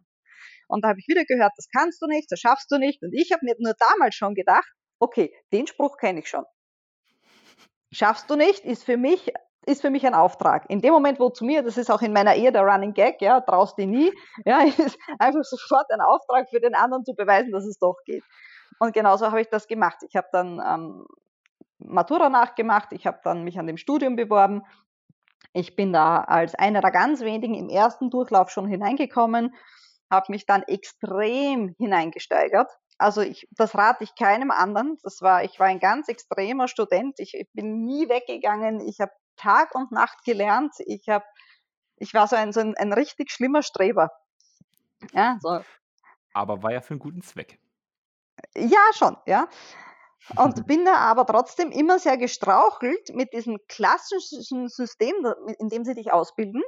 Und 0.74 0.84
da 0.84 0.90
habe 0.90 1.00
ich 1.00 1.08
wieder 1.08 1.24
gehört, 1.24 1.52
das 1.56 1.68
kannst 1.70 2.02
du 2.02 2.08
nicht, 2.08 2.31
das 2.31 2.40
schaffst 2.40 2.72
du 2.72 2.80
nicht. 2.80 3.04
Und 3.04 3.14
ich 3.14 3.31
habe 3.31 3.46
mir 3.46 3.54
nur 3.60 3.75
damals 3.78 4.16
schon 4.16 4.34
gedacht, 4.34 4.68
okay, 5.00 5.31
den 5.52 5.68
Spruch 5.68 5.98
kenne 5.98 6.22
ich 6.22 6.28
schon. 6.28 6.46
Schaffst 7.92 8.28
du 8.28 8.36
nicht, 8.36 8.66
ist 8.66 8.84
für 8.84 8.98
mich 8.98 9.31
ist 9.66 9.81
für 9.81 9.92
mich 9.92 10.06
ein 10.06 10.16
Auftrag. 10.16 10.70
In 10.70 10.81
dem 10.81 10.92
Moment, 10.92 11.22
wo 11.22 11.30
zu 11.30 11.46
mir, 11.46 11.62
das 11.64 11.78
ist 11.78 11.90
auch 11.90 12.02
in 12.02 12.12
meiner 12.12 12.36
Ehe 12.36 12.52
der 12.52 12.64
Running 12.64 12.94
Gag, 12.94 13.22
ja, 13.22 13.40
traust 13.40 13.78
du 13.78 13.86
nie, 13.86 14.12
ja, 14.46 14.64
ist 14.64 14.98
einfach 15.20 15.44
sofort 15.44 15.90
ein 15.90 16.02
Auftrag 16.02 16.50
für 16.50 16.60
den 16.60 16.76
anderen 16.76 17.06
zu 17.06 17.14
beweisen, 17.14 17.52
dass 17.52 17.66
es 17.66 17.78
doch 17.78 17.96
geht. 18.04 18.24
Und 18.80 18.94
genauso 18.94 19.28
habe 19.28 19.40
ich 19.40 19.50
das 19.50 19.68
gemacht. 19.68 20.00
Ich 20.06 20.16
habe 20.16 20.28
dann 20.34 20.60
ähm, 20.66 21.06
Matura 21.78 22.30
nachgemacht, 22.30 22.92
ich 22.92 23.06
habe 23.08 23.19
dann 23.24 23.44
mich 23.44 23.60
an 23.60 23.68
dem 23.68 23.78
Studium 23.78 24.16
beworben. 24.16 24.64
Ich 25.54 25.76
bin 25.76 25.94
da 25.94 26.22
als 26.22 26.56
einer 26.56 26.81
der 26.81 26.92
ganz 26.92 27.22
wenigen 27.22 27.54
im 27.54 27.69
ersten 27.69 28.10
Durchlauf 28.10 28.50
schon 28.50 28.68
hineingekommen 28.68 29.54
habe 30.13 30.31
mich 30.31 30.45
dann 30.45 30.63
extrem 30.63 31.76
hineingesteigert. 31.78 32.71
Also 32.97 33.21
ich, 33.21 33.47
das 33.52 33.76
rate 33.76 34.04
ich 34.04 34.16
keinem 34.16 34.52
anderen. 34.52 34.97
Das 35.04 35.21
war, 35.21 35.44
ich 35.44 35.59
war 35.59 35.68
ein 35.68 35.80
ganz 35.80 36.07
extremer 36.07 36.68
Student. 36.68 37.19
Ich, 37.19 37.33
ich 37.33 37.49
bin 37.54 37.83
nie 37.83 38.07
weggegangen. 38.07 38.80
Ich 38.81 38.99
habe 38.99 39.11
Tag 39.35 39.76
und 39.76 39.92
Nacht 39.92 40.23
gelernt. 40.23 40.73
Ich 40.85 41.09
habe, 41.09 41.26
ich 41.97 42.14
war 42.14 42.28
so 42.28 42.35
ein, 42.35 42.54
so 42.54 42.59
ein, 42.59 42.76
ein 42.78 42.94
richtig 42.94 43.31
schlimmer 43.31 43.64
Streber. 43.64 44.11
Ja, 45.11 45.38
so. 45.42 45.59
Aber 46.33 46.64
war 46.64 46.71
ja 46.71 46.81
für 46.81 46.92
einen 46.92 46.99
guten 46.99 47.21
Zweck. 47.21 47.59
Ja, 48.56 48.81
schon, 48.94 49.18
ja. 49.26 49.47
Und 50.38 50.66
bin 50.68 50.85
da 50.85 50.95
aber 50.95 51.26
trotzdem 51.26 51.71
immer 51.71 51.99
sehr 51.99 52.18
gestrauchelt 52.18 53.14
mit 53.14 53.33
diesem 53.33 53.57
klassischen 53.68 54.69
System, 54.69 55.14
in 55.59 55.69
dem 55.69 55.83
sie 55.83 55.95
dich 55.95 56.11
ausbilden. 56.11 56.64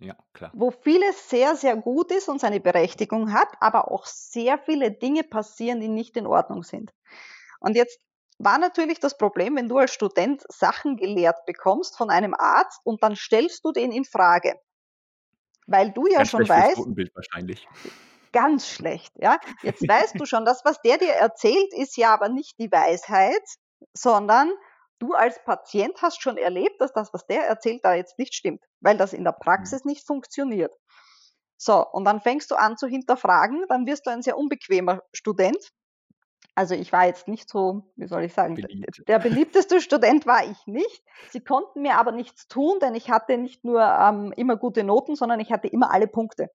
Ja, 0.00 0.16
klar. 0.32 0.50
Wo 0.54 0.70
vieles 0.70 1.28
sehr, 1.28 1.56
sehr 1.56 1.76
gut 1.76 2.10
ist 2.10 2.28
und 2.28 2.40
seine 2.40 2.58
Berechtigung 2.58 3.32
hat, 3.32 3.48
aber 3.60 3.90
auch 3.90 4.06
sehr 4.06 4.58
viele 4.58 4.90
Dinge 4.90 5.24
passieren, 5.24 5.80
die 5.80 5.88
nicht 5.88 6.16
in 6.16 6.26
Ordnung 6.26 6.62
sind. 6.62 6.92
Und 7.60 7.76
jetzt 7.76 8.00
war 8.38 8.58
natürlich 8.58 8.98
das 8.98 9.18
Problem, 9.18 9.56
wenn 9.56 9.68
du 9.68 9.76
als 9.76 9.92
Student 9.92 10.42
Sachen 10.48 10.96
gelehrt 10.96 11.44
bekommst 11.44 11.98
von 11.98 12.08
einem 12.08 12.34
Arzt 12.34 12.80
und 12.84 13.02
dann 13.02 13.14
stellst 13.14 13.62
du 13.64 13.72
den 13.72 13.92
in 13.92 14.06
Frage. 14.06 14.58
Weil 15.66 15.92
du 15.92 16.06
ja 16.06 16.18
Ganz 16.18 16.30
schon 16.30 16.48
weißt. 16.48 16.78
wahrscheinlich. 17.14 17.68
Ganz 18.32 18.66
schlecht, 18.68 19.12
ja. 19.16 19.38
Jetzt 19.62 19.86
weißt 19.86 20.18
du 20.18 20.24
schon, 20.24 20.46
das, 20.46 20.64
was 20.64 20.80
der 20.80 20.96
dir 20.96 21.12
erzählt, 21.12 21.74
ist 21.74 21.96
ja 21.98 22.14
aber 22.14 22.30
nicht 22.30 22.58
die 22.58 22.72
Weisheit, 22.72 23.42
sondern 23.92 24.50
du 25.00 25.14
als 25.14 25.42
Patient 25.44 26.00
hast 26.00 26.22
schon 26.22 26.36
erlebt, 26.36 26.80
dass 26.80 26.92
das, 26.92 27.12
was 27.12 27.26
der 27.26 27.46
erzählt, 27.46 27.84
da 27.84 27.94
jetzt 27.94 28.18
nicht 28.18 28.34
stimmt, 28.34 28.62
weil 28.80 28.96
das 28.96 29.12
in 29.12 29.24
der 29.24 29.32
Praxis 29.32 29.84
nicht 29.84 30.06
funktioniert. 30.06 30.72
So, 31.56 31.84
und 31.86 32.04
dann 32.04 32.20
fängst 32.20 32.50
du 32.50 32.54
an 32.54 32.76
zu 32.76 32.86
hinterfragen, 32.86 33.64
dann 33.68 33.86
wirst 33.86 34.06
du 34.06 34.10
ein 34.10 34.22
sehr 34.22 34.38
unbequemer 34.38 35.02
Student. 35.12 35.72
Also 36.54 36.74
ich 36.74 36.92
war 36.92 37.06
jetzt 37.06 37.28
nicht 37.28 37.48
so, 37.48 37.92
wie 37.96 38.06
soll 38.06 38.24
ich 38.24 38.34
sagen, 38.34 38.54
Beliebt. 38.54 39.02
der 39.08 39.18
beliebteste 39.18 39.80
Student 39.80 40.26
war 40.26 40.44
ich 40.44 40.66
nicht. 40.66 41.02
Sie 41.30 41.40
konnten 41.40 41.82
mir 41.82 41.96
aber 41.96 42.12
nichts 42.12 42.48
tun, 42.48 42.78
denn 42.80 42.94
ich 42.94 43.10
hatte 43.10 43.38
nicht 43.38 43.64
nur 43.64 43.82
ähm, 43.82 44.32
immer 44.36 44.56
gute 44.56 44.84
Noten, 44.84 45.16
sondern 45.16 45.40
ich 45.40 45.52
hatte 45.52 45.68
immer 45.68 45.90
alle 45.92 46.06
Punkte. 46.06 46.50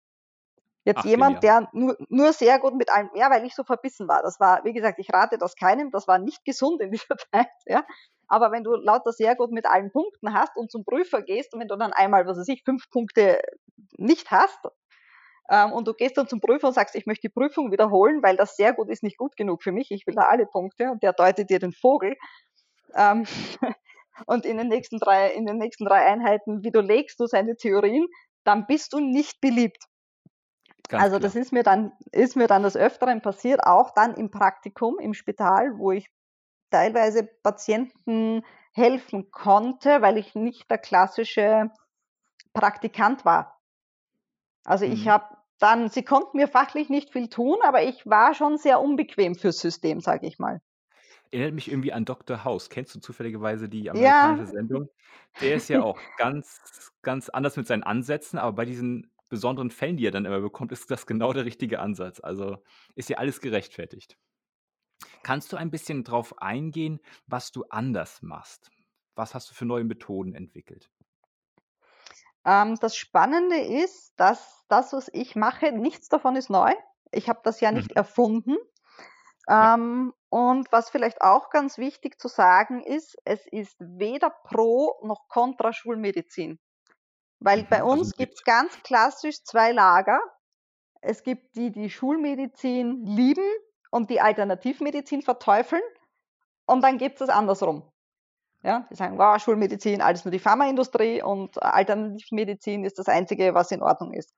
Jetzt 0.85 1.01
Ach, 1.01 1.05
jemand, 1.05 1.43
der 1.45 1.69
nur, 1.73 1.97
nur 2.09 2.33
sehr 2.33 2.59
gut 2.59 2.75
mit 2.75 2.91
allem, 2.91 3.11
ja, 3.15 3.31
weil 3.31 3.45
ich 3.45 3.55
so 3.55 3.63
verbissen 3.63 4.09
war. 4.09 4.23
Das 4.23 4.41
war, 4.41 4.65
wie 4.65 4.73
gesagt, 4.73 4.99
ich 4.99 5.13
rate 5.13 5.39
das 5.39 5.55
keinem, 5.55 5.91
das 5.93 6.09
war 6.09 6.19
nicht 6.19 6.45
gesund 6.45 6.81
in 6.81 6.91
dieser 6.91 7.17
Zeit, 7.33 7.51
ja. 7.67 7.85
Aber 8.33 8.51
wenn 8.51 8.65
du 8.65 8.77
lauter 8.77 9.13
sehr 9.13 9.37
gut 9.37 9.51
mit 9.51 9.67
allen 9.67 9.93
Punkten 9.93 10.33
hast 10.33 10.57
und 10.57 10.71
zum 10.71 10.87
Prüfer 10.87 11.21
gehst 11.21 11.53
und 11.53 11.61
wenn 11.61 11.69
du 11.69 11.77
dann 11.77 11.93
einmal, 11.93 12.27
was 12.27 12.39
weiß 12.39 12.49
ich, 12.49 12.65
fünf 12.65 12.89
Punkte 12.89 13.43
nicht 13.99 14.31
hast, 14.31 14.59
ähm, 15.51 15.73
und 15.73 15.87
du 15.87 15.93
gehst 15.93 16.17
dann 16.17 16.29
zum 16.29 16.41
Prüfer 16.41 16.69
und 16.69 16.73
sagst, 16.73 16.95
ich 16.95 17.05
möchte 17.05 17.29
die 17.29 17.35
Prüfung 17.35 17.71
wiederholen, 17.73 18.23
weil 18.23 18.39
das 18.39 18.57
sehr 18.57 18.73
gut 18.73 18.89
ist 18.89 19.03
nicht 19.03 19.19
gut 19.19 19.37
genug 19.37 19.63
für 19.63 19.71
mich, 19.71 19.91
ich 19.91 20.07
will 20.07 20.15
da 20.15 20.23
alle 20.23 20.47
Punkte 20.47 20.91
und 20.91 21.03
der 21.03 21.13
deutet 21.13 21.51
dir 21.51 21.59
den 21.59 21.73
Vogel. 21.73 22.17
Ähm, 22.95 23.25
und 24.27 24.47
in 24.47 24.57
den 24.57 24.69
nächsten 24.69 24.99
drei, 24.99 25.29
in 25.33 25.45
den 25.45 25.59
nächsten 25.59 25.85
drei 25.85 26.07
Einheiten 26.07 26.65
widerlegst 26.65 27.21
du 27.21 27.27
seine 27.27 27.57
Theorien, 27.57 28.07
dann 28.45 28.67
bist 28.67 28.95
du 28.95 29.01
nicht 29.01 29.43
beliebt. 29.43 29.85
Ganz 30.89 31.03
also 31.03 31.19
klar. 31.19 31.29
das 31.29 31.37
ist 31.37 31.53
mir 31.53 31.65
dann, 31.65 31.93
ist 32.13 32.35
mir 32.35 32.47
dann 32.47 32.63
des 32.63 32.79
Öfteren 32.79 33.21
passiert, 33.21 33.63
auch 33.63 33.91
dann 33.93 34.15
im 34.15 34.31
Praktikum 34.31 34.99
im 34.99 35.13
Spital, 35.13 35.77
wo 35.77 35.93
ich 35.93 36.09
teilweise 36.73 37.25
Patienten 37.25 38.43
helfen 38.73 39.31
konnte, 39.31 40.03
weil 40.03 40.17
ich 40.17 40.35
nicht 40.35 40.71
der 40.71 40.79
klassische 40.79 41.71
Praktikant 42.53 43.25
war. 43.25 43.61
Also 44.65 44.87
mhm. 44.87 44.93
ich 44.93 45.09
habe 45.09 45.27
dann, 45.59 45.89
sie 45.89 46.03
konnten 46.03 46.39
mir 46.39 46.49
fachlich 46.49 46.89
nicht 46.89 47.11
viel 47.13 47.29
tun, 47.29 47.57
aber 47.63 47.85
ich 47.85 48.07
war 48.07 48.35
schon 48.35 48.59
sehr 48.59 48.81
unbequem 48.81 49.35
fürs 49.35 49.61
System, 49.61 50.01
sage 50.01 50.27
ich 50.27 50.39
mal. 50.39 50.61
Erinnert 51.31 51.55
mich 51.55 51.71
irgendwie 51.71 51.93
an 51.93 52.05
Dr. 52.05 52.45
House. 52.45 52.69
Kennst 52.69 52.95
du 52.95 53.01
zufälligerweise 53.01 53.69
die 53.69 53.89
amerikanische 53.89 54.45
ja. 54.45 54.51
Sendung? 54.51 54.89
Der 55.41 55.55
ist 55.55 55.69
ja 55.69 55.83
auch 55.83 55.99
ganz, 56.19 56.93
ganz 57.03 57.29
anders 57.29 57.57
mit 57.57 57.67
seinen 57.67 57.85
Ansätzen, 57.85 58.39
aber 58.39 58.53
bei 58.53 58.65
diesen 58.65 59.11
besonderen 59.29 59.71
Fällen, 59.71 59.97
die 59.97 60.07
er 60.07 60.11
dann 60.11 60.27
immer 60.27 60.41
bekommt, 60.41 60.73
ist 60.73 60.91
das 60.91 61.07
genau 61.07 61.33
der 61.33 61.47
richtige 61.47 61.79
Ansatz. 61.79 62.21
Also 62.21 62.59
ist 62.97 63.09
ja 63.09 63.17
alles 63.17 63.41
gerechtfertigt. 63.41 64.19
Kannst 65.23 65.53
du 65.53 65.57
ein 65.57 65.71
bisschen 65.71 66.05
drauf 66.05 66.35
eingehen, 66.39 67.01
was 67.27 67.53
du 67.53 67.65
anders 67.71 68.23
machst? 68.23 68.71
Was 69.15 69.35
hast 69.35 69.51
du 69.51 69.55
für 69.55 69.65
neue 69.65 69.85
Methoden 69.85 70.35
entwickelt? 70.35 70.91
Ähm, 72.45 72.77
das 72.81 72.97
Spannende 72.97 73.59
ist, 73.59 74.13
dass 74.17 74.65
das, 74.69 74.93
was 74.93 75.09
ich 75.13 75.37
mache, 75.37 75.73
nichts 75.73 76.09
davon 76.09 76.37
ist 76.37 76.51
neu. 76.51 76.73
Ich 77.13 77.29
habe 77.29 77.41
das 77.45 77.61
ja 77.61 77.71
nicht 77.71 77.91
mhm. 77.91 77.97
erfunden. 77.97 78.57
Ähm, 79.49 80.13
und 80.29 80.71
was 80.73 80.91
vielleicht 80.91 81.21
auch 81.21 81.51
ganz 81.51 81.79
wichtig 81.79 82.19
zu 82.21 82.29
sagen 82.29 82.83
ist, 82.83 83.17
es 83.25 83.47
ist 83.47 83.77
weder 83.81 84.31
pro 84.31 84.95
noch 85.03 85.29
kontra 85.29 85.73
Schulmedizin. 85.73 86.59
Weil 87.39 87.65
bei 87.65 87.77
also 87.83 87.93
uns 87.93 88.13
gibt 88.13 88.35
es 88.35 88.45
ganz 88.45 88.73
klassisch 88.83 89.43
zwei 89.45 89.73
Lager. 89.73 90.21
Es 91.01 91.23
gibt 91.23 91.57
die, 91.57 91.71
die 91.71 91.91
Schulmedizin 91.91 93.05
lieben 93.05 93.45
und 93.93 94.11
die 94.11 94.21
Alternativmedizin 94.21 95.23
verteufeln. 95.23 95.83
Und 96.67 96.83
dann 96.83 96.99
gibt 96.99 97.15
es 97.15 97.27
das 97.27 97.29
andersrum. 97.29 97.89
Ja, 98.65 98.87
die 98.91 98.95
sagen, 98.95 99.19
wow, 99.19 99.41
Schulmedizin, 99.41 100.01
alles 100.01 100.25
nur 100.25 100.33
die 100.33 100.39
Pharmaindustrie 100.39 101.21
und 101.21 101.61
Alternativmedizin 101.63 102.85
ist 102.85 102.99
das 102.99 103.09
Einzige, 103.09 103.55
was 103.55 103.73
in 103.73 103.83
Ordnung 103.83 104.13
ist. 104.13 104.33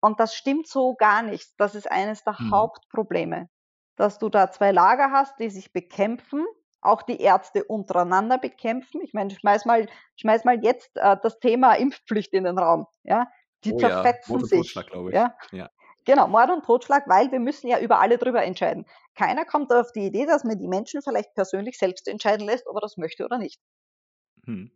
Und 0.00 0.20
das 0.20 0.34
stimmt 0.34 0.68
so 0.68 0.94
gar 0.94 1.22
nicht. 1.22 1.48
Das 1.58 1.74
ist 1.74 1.90
eines 1.90 2.22
der 2.22 2.36
mhm. 2.38 2.52
Hauptprobleme, 2.52 3.48
dass 3.96 4.18
du 4.18 4.28
da 4.28 4.50
zwei 4.50 4.70
Lager 4.70 5.10
hast, 5.10 5.38
die 5.40 5.50
sich 5.50 5.72
bekämpfen, 5.72 6.46
auch 6.80 7.02
die 7.02 7.20
Ärzte 7.20 7.64
untereinander 7.64 8.38
bekämpfen. 8.38 9.00
Ich 9.02 9.12
meine, 9.12 9.30
schmeiß 9.30 9.64
mal, 9.64 9.88
schmeiß 10.16 10.44
mal 10.44 10.62
jetzt 10.62 10.96
äh, 10.96 11.16
das 11.20 11.40
Thema 11.40 11.74
Impfpflicht 11.74 12.32
in 12.32 12.44
den 12.44 12.58
Raum. 12.58 12.86
Ja, 13.02 13.26
die 13.64 13.74
oh 13.74 13.78
zerfetzen 13.78 14.38
ja. 14.40 14.46
sich. 14.46 14.74
Ja? 15.12 15.36
ja. 15.50 15.70
Genau, 16.06 16.28
Mord 16.28 16.50
und 16.50 16.64
Totschlag, 16.64 17.08
weil 17.08 17.32
wir 17.32 17.40
müssen 17.40 17.66
ja 17.66 17.80
über 17.80 18.00
alle 18.00 18.16
drüber 18.16 18.42
entscheiden. 18.42 18.86
Keiner 19.16 19.44
kommt 19.44 19.72
auf 19.72 19.92
die 19.92 20.06
Idee, 20.06 20.24
dass 20.24 20.44
man 20.44 20.58
die 20.58 20.68
Menschen 20.68 21.02
vielleicht 21.02 21.34
persönlich 21.34 21.78
selbst 21.78 22.06
entscheiden 22.08 22.46
lässt, 22.46 22.66
ob 22.68 22.76
er 22.76 22.80
das 22.80 22.96
möchte 22.96 23.24
oder 23.24 23.38
nicht. 23.38 23.60
Hm. 24.44 24.70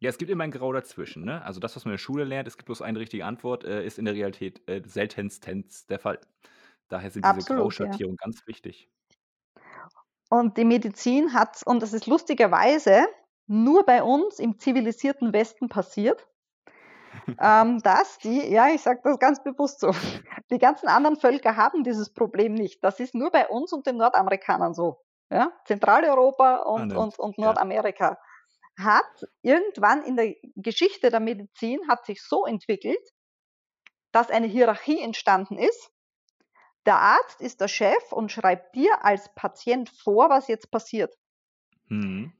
Ja, 0.00 0.08
es 0.08 0.16
gibt 0.16 0.30
immer 0.30 0.44
ein 0.44 0.50
Grau 0.50 0.72
dazwischen. 0.72 1.26
Ne? 1.26 1.44
Also 1.44 1.60
das, 1.60 1.76
was 1.76 1.84
man 1.84 1.92
in 1.92 1.96
der 1.96 1.98
Schule 1.98 2.24
lernt, 2.24 2.48
es 2.48 2.56
gibt 2.56 2.66
bloß 2.66 2.80
eine 2.80 2.98
richtige 2.98 3.26
Antwort, 3.26 3.64
äh, 3.64 3.84
ist 3.84 3.98
in 3.98 4.06
der 4.06 4.14
Realität 4.14 4.66
äh, 4.66 4.82
seltenstens 4.86 5.86
der 5.86 5.98
Fall. 5.98 6.18
Daher 6.88 7.10
sind 7.10 7.24
diese 7.24 7.54
Grauschattierungen 7.54 8.16
ja. 8.18 8.24
ganz 8.24 8.46
wichtig. 8.46 8.88
Und 10.30 10.56
die 10.56 10.64
Medizin 10.64 11.34
hat, 11.34 11.60
und 11.66 11.82
das 11.82 11.92
ist 11.92 12.06
lustigerweise 12.06 13.06
nur 13.46 13.84
bei 13.84 14.02
uns 14.02 14.38
im 14.38 14.58
zivilisierten 14.58 15.34
Westen 15.34 15.68
passiert, 15.68 16.26
ähm, 17.40 17.78
dass 17.82 18.18
die, 18.18 18.50
ja, 18.50 18.68
ich 18.68 18.82
sage 18.82 19.00
das 19.02 19.18
ganz 19.18 19.42
bewusst 19.42 19.80
so, 19.80 19.92
die 20.50 20.58
ganzen 20.58 20.88
anderen 20.88 21.16
Völker 21.16 21.56
haben 21.56 21.84
dieses 21.84 22.12
Problem 22.12 22.54
nicht. 22.54 22.82
Das 22.82 23.00
ist 23.00 23.14
nur 23.14 23.30
bei 23.30 23.48
uns 23.48 23.72
und 23.72 23.86
den 23.86 23.96
Nordamerikanern 23.96 24.74
so. 24.74 25.02
Ja? 25.30 25.52
Zentraleuropa 25.64 26.56
und, 26.56 26.94
und, 26.94 27.18
und 27.18 27.38
Nordamerika 27.38 28.18
ja. 28.78 28.84
hat 28.84 29.28
irgendwann 29.42 30.02
in 30.02 30.16
der 30.16 30.34
Geschichte 30.56 31.10
der 31.10 31.20
Medizin 31.20 31.80
hat 31.88 32.04
sich 32.04 32.22
so 32.22 32.46
entwickelt, 32.46 33.12
dass 34.12 34.30
eine 34.30 34.46
Hierarchie 34.46 35.00
entstanden 35.00 35.56
ist. 35.56 35.92
Der 36.86 36.96
Arzt 36.96 37.40
ist 37.40 37.60
der 37.60 37.68
Chef 37.68 38.10
und 38.10 38.32
schreibt 38.32 38.74
dir 38.74 39.04
als 39.04 39.32
Patient 39.34 39.90
vor, 39.90 40.30
was 40.30 40.48
jetzt 40.48 40.70
passiert. 40.70 41.14
Mhm. 41.88 42.32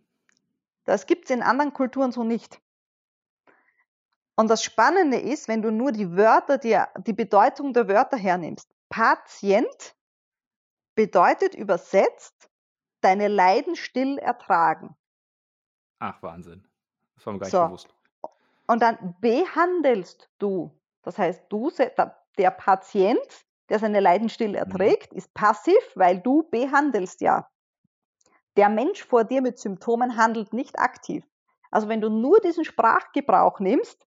Das 0.84 1.06
gibt 1.06 1.26
es 1.26 1.30
in 1.30 1.42
anderen 1.42 1.72
Kulturen 1.72 2.10
so 2.10 2.24
nicht. 2.24 2.60
Und 4.40 4.48
das 4.48 4.64
Spannende 4.64 5.18
ist, 5.18 5.48
wenn 5.48 5.60
du 5.60 5.70
nur 5.70 5.92
die 5.92 6.16
Wörter, 6.16 6.56
die, 6.56 6.82
die 7.04 7.12
Bedeutung 7.12 7.74
der 7.74 7.88
Wörter 7.88 8.16
hernimmst. 8.16 8.74
Patient 8.88 9.94
bedeutet 10.94 11.54
übersetzt, 11.54 12.48
deine 13.02 13.28
Leiden 13.28 13.76
still 13.76 14.16
ertragen. 14.16 14.96
Ach, 15.98 16.22
Wahnsinn. 16.22 16.66
Das 17.16 17.26
war 17.26 17.34
mir 17.34 17.40
gar 17.40 17.44
nicht 17.44 17.52
so. 17.52 17.66
bewusst. 17.66 17.94
Und 18.66 18.80
dann 18.80 19.14
behandelst 19.20 20.30
du. 20.38 20.74
Das 21.02 21.18
heißt, 21.18 21.44
du, 21.50 21.70
der 22.38 22.50
Patient, 22.50 23.44
der 23.68 23.78
seine 23.78 24.00
Leiden 24.00 24.30
still 24.30 24.52
mhm. 24.52 24.54
erträgt, 24.54 25.12
mhm. 25.12 25.18
ist 25.18 25.34
passiv, 25.34 25.76
weil 25.96 26.18
du 26.18 26.44
behandelst 26.44 27.20
ja. 27.20 27.46
Der 28.56 28.70
Mensch 28.70 29.04
vor 29.04 29.24
dir 29.24 29.42
mit 29.42 29.58
Symptomen 29.58 30.16
handelt 30.16 30.54
nicht 30.54 30.78
aktiv. 30.78 31.26
Also 31.70 31.88
wenn 31.88 32.00
du 32.00 32.08
nur 32.08 32.40
diesen 32.40 32.64
Sprachgebrauch 32.64 33.60
nimmst, 33.60 34.06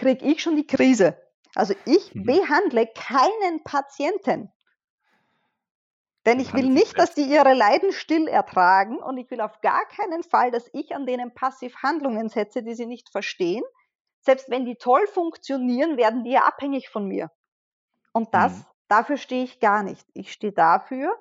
kriege 0.00 0.24
ich 0.24 0.42
schon 0.42 0.56
die 0.56 0.66
Krise. 0.66 1.16
Also 1.54 1.74
ich 1.84 2.14
mhm. 2.14 2.24
behandle 2.24 2.86
keinen 2.86 3.62
Patienten. 3.64 4.50
Denn 6.26 6.40
ich 6.40 6.52
will 6.52 6.68
nicht, 6.68 6.98
dass 6.98 7.14
die 7.14 7.24
ihre 7.24 7.54
Leiden 7.54 7.92
still 7.92 8.28
ertragen 8.28 8.98
und 8.98 9.16
ich 9.16 9.30
will 9.30 9.40
auf 9.40 9.60
gar 9.60 9.86
keinen 9.86 10.22
Fall, 10.22 10.50
dass 10.50 10.68
ich 10.72 10.94
an 10.94 11.06
denen 11.06 11.32
passiv 11.32 11.74
Handlungen 11.82 12.28
setze, 12.28 12.62
die 12.62 12.74
sie 12.74 12.86
nicht 12.86 13.10
verstehen. 13.10 13.64
Selbst 14.20 14.50
wenn 14.50 14.66
die 14.66 14.76
toll 14.76 15.06
funktionieren, 15.06 15.96
werden 15.96 16.24
die 16.24 16.32
ja 16.32 16.42
abhängig 16.44 16.90
von 16.90 17.06
mir. 17.06 17.30
Und 18.12 18.34
das, 18.34 18.58
mhm. 18.58 18.64
dafür 18.88 19.16
stehe 19.16 19.44
ich 19.44 19.60
gar 19.60 19.82
nicht. 19.82 20.06
Ich 20.12 20.32
stehe 20.32 20.52
dafür, 20.52 21.18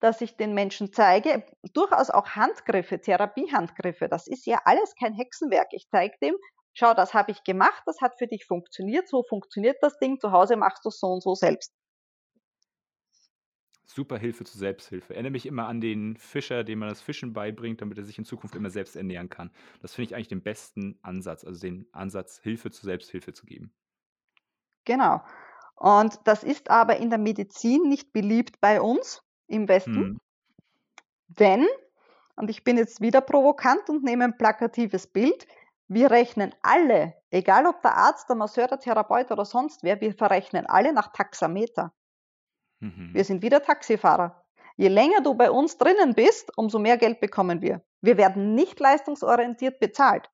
dass 0.00 0.20
ich 0.20 0.36
den 0.36 0.54
Menschen 0.54 0.92
zeige, 0.92 1.44
durchaus 1.72 2.10
auch 2.10 2.28
Handgriffe, 2.28 3.00
Therapiehandgriffe. 3.00 4.08
Das 4.08 4.26
ist 4.28 4.46
ja 4.46 4.60
alles 4.64 4.94
kein 4.94 5.14
Hexenwerk. 5.14 5.68
Ich 5.72 5.88
zeige 5.90 6.16
dem, 6.22 6.36
schau, 6.78 6.94
das 6.94 7.12
habe 7.12 7.32
ich 7.32 7.42
gemacht, 7.44 7.82
das 7.86 8.00
hat 8.00 8.16
für 8.18 8.26
dich 8.26 8.46
funktioniert, 8.46 9.08
so 9.08 9.22
funktioniert 9.22 9.76
das 9.82 9.98
Ding, 9.98 10.18
zu 10.20 10.30
Hause 10.30 10.56
machst 10.56 10.84
du 10.84 10.90
es 10.90 11.00
so 11.00 11.08
und 11.08 11.22
so 11.22 11.34
selbst. 11.34 11.74
Super 13.84 14.18
Hilfe 14.18 14.44
zur 14.44 14.58
Selbsthilfe. 14.58 15.14
Erinnere 15.14 15.32
mich 15.32 15.46
immer 15.46 15.66
an 15.66 15.80
den 15.80 16.16
Fischer, 16.16 16.62
dem 16.62 16.78
man 16.78 16.90
das 16.90 17.00
Fischen 17.00 17.32
beibringt, 17.32 17.80
damit 17.80 17.98
er 17.98 18.04
sich 18.04 18.18
in 18.18 18.24
Zukunft 18.24 18.54
immer 18.54 18.70
selbst 18.70 18.96
ernähren 18.96 19.28
kann. 19.28 19.50
Das 19.80 19.94
finde 19.94 20.06
ich 20.06 20.14
eigentlich 20.14 20.28
den 20.28 20.42
besten 20.42 20.98
Ansatz, 21.02 21.44
also 21.44 21.58
den 21.58 21.88
Ansatz, 21.92 22.38
Hilfe 22.38 22.70
zur 22.70 22.84
Selbsthilfe 22.84 23.32
zu 23.32 23.46
geben. 23.46 23.72
Genau. 24.84 25.22
Und 25.74 26.20
das 26.24 26.44
ist 26.44 26.70
aber 26.70 26.98
in 26.98 27.10
der 27.10 27.18
Medizin 27.18 27.88
nicht 27.88 28.12
beliebt 28.12 28.60
bei 28.60 28.80
uns 28.80 29.22
im 29.46 29.68
Westen, 29.68 29.94
hm. 29.94 30.20
denn, 31.28 31.66
und 32.36 32.50
ich 32.50 32.64
bin 32.64 32.76
jetzt 32.76 33.00
wieder 33.00 33.20
provokant 33.20 33.88
und 33.88 34.04
nehme 34.04 34.24
ein 34.24 34.36
plakatives 34.36 35.06
Bild, 35.06 35.46
wir 35.88 36.10
rechnen 36.10 36.54
alle, 36.62 37.14
egal 37.30 37.66
ob 37.66 37.80
der 37.80 37.96
Arzt, 37.96 38.28
der 38.28 38.36
Masseur, 38.36 38.68
der 38.68 38.78
Therapeut 38.78 39.30
oder 39.30 39.46
sonst 39.46 39.82
wer, 39.82 40.00
wir 40.00 40.14
verrechnen 40.14 40.66
alle 40.66 40.92
nach 40.92 41.12
Taxameter. 41.12 41.92
Mhm. 42.80 43.10
Wir 43.14 43.24
sind 43.24 43.42
wieder 43.42 43.62
Taxifahrer. 43.62 44.44
Je 44.76 44.88
länger 44.88 45.22
du 45.22 45.34
bei 45.34 45.50
uns 45.50 45.78
drinnen 45.78 46.14
bist, 46.14 46.52
umso 46.56 46.78
mehr 46.78 46.98
Geld 46.98 47.20
bekommen 47.20 47.62
wir. 47.62 47.82
Wir 48.02 48.18
werden 48.18 48.54
nicht 48.54 48.78
leistungsorientiert 48.78 49.80
bezahlt. 49.80 50.30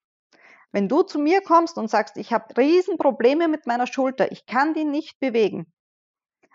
Wenn 0.73 0.88
du 0.88 1.02
zu 1.02 1.20
mir 1.20 1.40
kommst 1.40 1.78
und 1.78 1.88
sagst, 1.88 2.16
ich 2.16 2.32
habe 2.32 2.54
Riesenprobleme 2.56 3.46
mit 3.46 3.66
meiner 3.66 3.87
Schulter, 3.87 4.32
ich 4.32 4.46
kann 4.46 4.75
die 4.75 4.84
nicht 4.84 5.20
bewegen. 5.20 5.73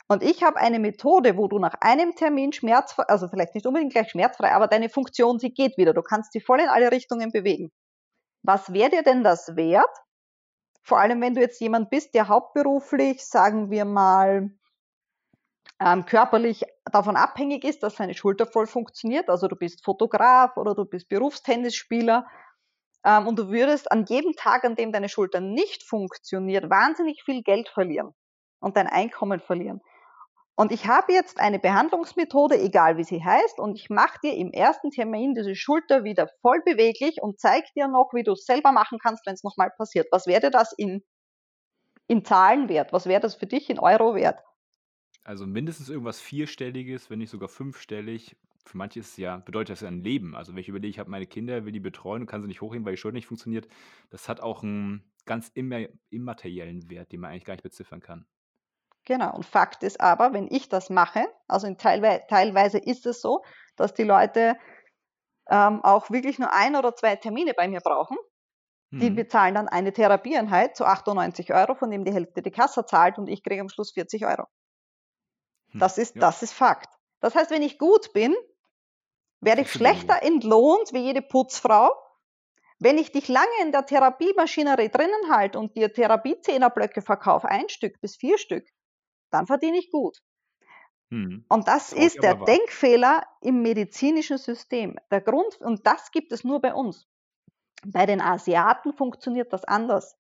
Und 0.09 0.23
ich 0.23 0.43
habe 0.43 0.57
eine 0.57 0.79
Methode, 0.79 1.37
wo 1.37 1.47
du 1.47 1.57
nach 1.57 1.75
einem 1.79 2.15
Termin 2.15 2.51
schmerzfrei, 2.51 3.03
also 3.03 3.29
vielleicht 3.29 3.55
nicht 3.55 3.65
unbedingt 3.65 3.93
gleich 3.93 4.09
schmerzfrei, 4.09 4.51
aber 4.51 4.67
deine 4.67 4.89
Funktion, 4.89 5.39
sie 5.39 5.51
geht 5.51 5.77
wieder. 5.77 5.93
Du 5.93 6.01
kannst 6.01 6.33
sie 6.33 6.41
voll 6.41 6.59
in 6.59 6.67
alle 6.67 6.91
Richtungen 6.91 7.31
bewegen 7.31 7.71
was 8.43 8.73
wäre 8.73 8.89
dir 8.89 9.03
denn 9.03 9.23
das 9.23 9.55
wert? 9.55 9.89
Vor 10.83 10.99
allem, 10.99 11.21
wenn 11.21 11.35
du 11.35 11.41
jetzt 11.41 11.61
jemand 11.61 11.89
bist, 11.89 12.15
der 12.15 12.27
hauptberuflich, 12.29 13.23
sagen 13.25 13.69
wir 13.69 13.85
mal, 13.85 14.51
ähm, 15.79 16.05
körperlich 16.05 16.63
davon 16.91 17.15
abhängig 17.15 17.63
ist, 17.63 17.83
dass 17.83 17.95
seine 17.95 18.13
Schulter 18.13 18.45
voll 18.45 18.67
funktioniert. 18.67 19.29
Also 19.29 19.47
du 19.47 19.55
bist 19.55 19.83
Fotograf 19.83 20.57
oder 20.57 20.75
du 20.75 20.85
bist 20.85 21.09
Berufstennisspieler. 21.09 22.27
ähm, 23.05 23.27
und 23.27 23.39
du 23.39 23.49
würdest 23.49 23.91
an 23.91 24.05
jedem 24.05 24.33
Tag, 24.35 24.63
an 24.65 24.75
dem 24.75 24.91
deine 24.91 25.09
Schulter 25.09 25.39
nicht 25.41 25.83
funktioniert, 25.83 26.69
wahnsinnig 26.69 27.23
viel 27.23 27.43
Geld 27.43 27.69
verlieren 27.69 28.13
und 28.59 28.75
dein 28.77 28.87
Einkommen 28.87 29.39
verlieren. 29.39 29.81
Und 30.59 30.73
ich 30.73 30.87
habe 30.87 31.13
jetzt 31.13 31.39
eine 31.39 31.57
Behandlungsmethode, 31.57 32.59
egal 32.59 32.97
wie 32.97 33.05
sie 33.05 33.23
heißt, 33.23 33.59
und 33.59 33.75
ich 33.75 33.89
mache 33.89 34.19
dir 34.21 34.35
im 34.35 34.51
ersten 34.51 34.91
Termin 34.91 35.33
diese 35.33 35.55
Schulter 35.55 36.03
wieder 36.03 36.27
voll 36.41 36.61
beweglich 36.65 37.21
und 37.21 37.39
zeige 37.39 37.67
dir 37.77 37.87
noch, 37.87 38.09
wie 38.11 38.23
du 38.23 38.33
es 38.33 38.43
selber 38.43 38.73
machen 38.73 38.99
kannst, 39.01 39.25
wenn 39.25 39.35
es 39.35 39.43
nochmal 39.45 39.71
passiert. 39.77 40.07
Was 40.11 40.27
wäre 40.27 40.51
das 40.51 40.73
in, 40.73 41.01
in 42.07 42.25
Zahlen 42.25 42.67
wert? 42.67 42.91
Was 42.91 43.05
wäre 43.05 43.21
das 43.21 43.35
für 43.35 43.45
dich 43.45 43.69
in 43.69 43.79
Euro 43.79 44.15
wert? 44.15 44.41
Also 45.23 45.47
mindestens 45.47 45.87
irgendwas 45.87 46.19
vierstelliges, 46.19 47.09
wenn 47.09 47.19
nicht 47.19 47.29
sogar 47.29 47.47
fünfstellig. 47.47 48.35
Für 48.65 48.77
manche 48.77 48.99
ist 48.99 49.17
ja, 49.17 49.37
bedeutet 49.37 49.69
das 49.69 49.79
ja 49.79 49.87
ein 49.87 50.03
Leben. 50.03 50.35
Also 50.35 50.51
wenn 50.51 50.59
ich 50.59 50.67
überlege, 50.67 50.89
ich 50.89 50.99
habe 50.99 51.09
meine 51.09 51.25
Kinder, 51.25 51.63
will 51.63 51.71
die 51.71 51.79
betreuen 51.79 52.23
und 52.23 52.27
kann 52.27 52.41
sie 52.41 52.49
nicht 52.49 52.59
hochheben, 52.59 52.83
weil 52.85 52.95
die 52.95 52.97
Schulter 52.99 53.15
nicht 53.15 53.27
funktioniert, 53.27 53.69
das 54.09 54.27
hat 54.27 54.41
auch 54.41 54.61
einen 54.61 55.09
ganz 55.25 55.53
immateriellen 56.09 56.89
Wert, 56.89 57.13
den 57.13 57.21
man 57.21 57.31
eigentlich 57.31 57.45
gar 57.45 57.53
nicht 57.53 57.63
beziffern 57.63 58.01
kann. 58.01 58.25
Genau. 59.05 59.33
Und 59.33 59.45
Fakt 59.45 59.83
ist 59.83 59.99
aber, 60.01 60.33
wenn 60.33 60.47
ich 60.51 60.69
das 60.69 60.89
mache, 60.89 61.25
also 61.47 61.67
in 61.67 61.77
teilwe 61.77 62.21
teilweise 62.27 62.77
ist 62.77 63.05
es 63.05 63.21
so, 63.21 63.43
dass 63.75 63.93
die 63.93 64.03
Leute 64.03 64.57
ähm, 65.49 65.83
auch 65.83 66.09
wirklich 66.09 66.39
nur 66.39 66.53
ein 66.53 66.75
oder 66.75 66.95
zwei 66.95 67.15
Termine 67.15 67.53
bei 67.53 67.67
mir 67.67 67.81
brauchen. 67.81 68.17
Die 68.91 69.11
mhm. 69.11 69.15
bezahlen 69.15 69.53
dann 69.53 69.67
eine 69.67 69.93
Therapieeinheit 69.93 70.75
zu 70.75 70.83
98 70.83 71.53
Euro, 71.53 71.75
von 71.75 71.91
dem 71.91 72.05
die 72.05 72.13
Hälfte 72.13 72.41
die 72.41 72.49
Kasse 72.49 72.85
zahlt 72.85 73.19
und 73.19 73.27
ich 73.27 73.43
kriege 73.43 73.61
am 73.61 73.69
Schluss 73.69 73.91
40 73.91 74.25
Euro. 74.25 74.45
Hm, 75.71 75.79
das 75.79 75.99
ist, 75.99 76.15
ja. 76.15 76.21
das 76.21 76.41
ist 76.41 76.53
Fakt. 76.53 76.89
Das 77.19 77.35
heißt, 77.35 77.51
wenn 77.51 77.61
ich 77.61 77.77
gut 77.77 78.13
bin, 78.13 78.35
werde 79.41 79.61
ich 79.61 79.71
schlechter 79.71 80.23
entlohnt 80.23 80.91
wie 80.91 80.99
jede 80.99 81.21
Putzfrau. 81.21 81.91
Wenn 82.79 82.97
ich 82.97 83.11
dich 83.11 83.27
lange 83.27 83.61
in 83.61 83.71
der 83.71 83.85
Therapiemaschinerie 83.85 84.89
drinnen 84.89 85.29
halte 85.29 85.59
und 85.59 85.75
dir 85.75 85.93
Therapiezehnerblöcke 85.93 87.01
verkaufe, 87.01 87.47
ein 87.47 87.69
Stück 87.69 87.99
bis 88.01 88.15
vier 88.15 88.37
Stück, 88.37 88.65
dann 89.31 89.47
verdiene 89.47 89.77
ich 89.77 89.91
gut. 89.91 90.21
Hm. 91.11 91.45
Und 91.49 91.67
das 91.67 91.89
Trau 91.89 92.01
ist 92.01 92.21
der 92.21 92.35
Denkfehler 92.35 93.23
im 93.41 93.61
medizinischen 93.61 94.37
System. 94.37 94.97
Der 95.11 95.21
Grund, 95.21 95.59
und 95.61 95.85
das 95.85 96.11
gibt 96.11 96.31
es 96.31 96.43
nur 96.43 96.61
bei 96.61 96.73
uns. 96.73 97.07
Bei 97.85 98.05
den 98.05 98.21
Asiaten 98.21 98.93
funktioniert 98.93 99.51
das 99.53 99.65
anders. 99.65 100.17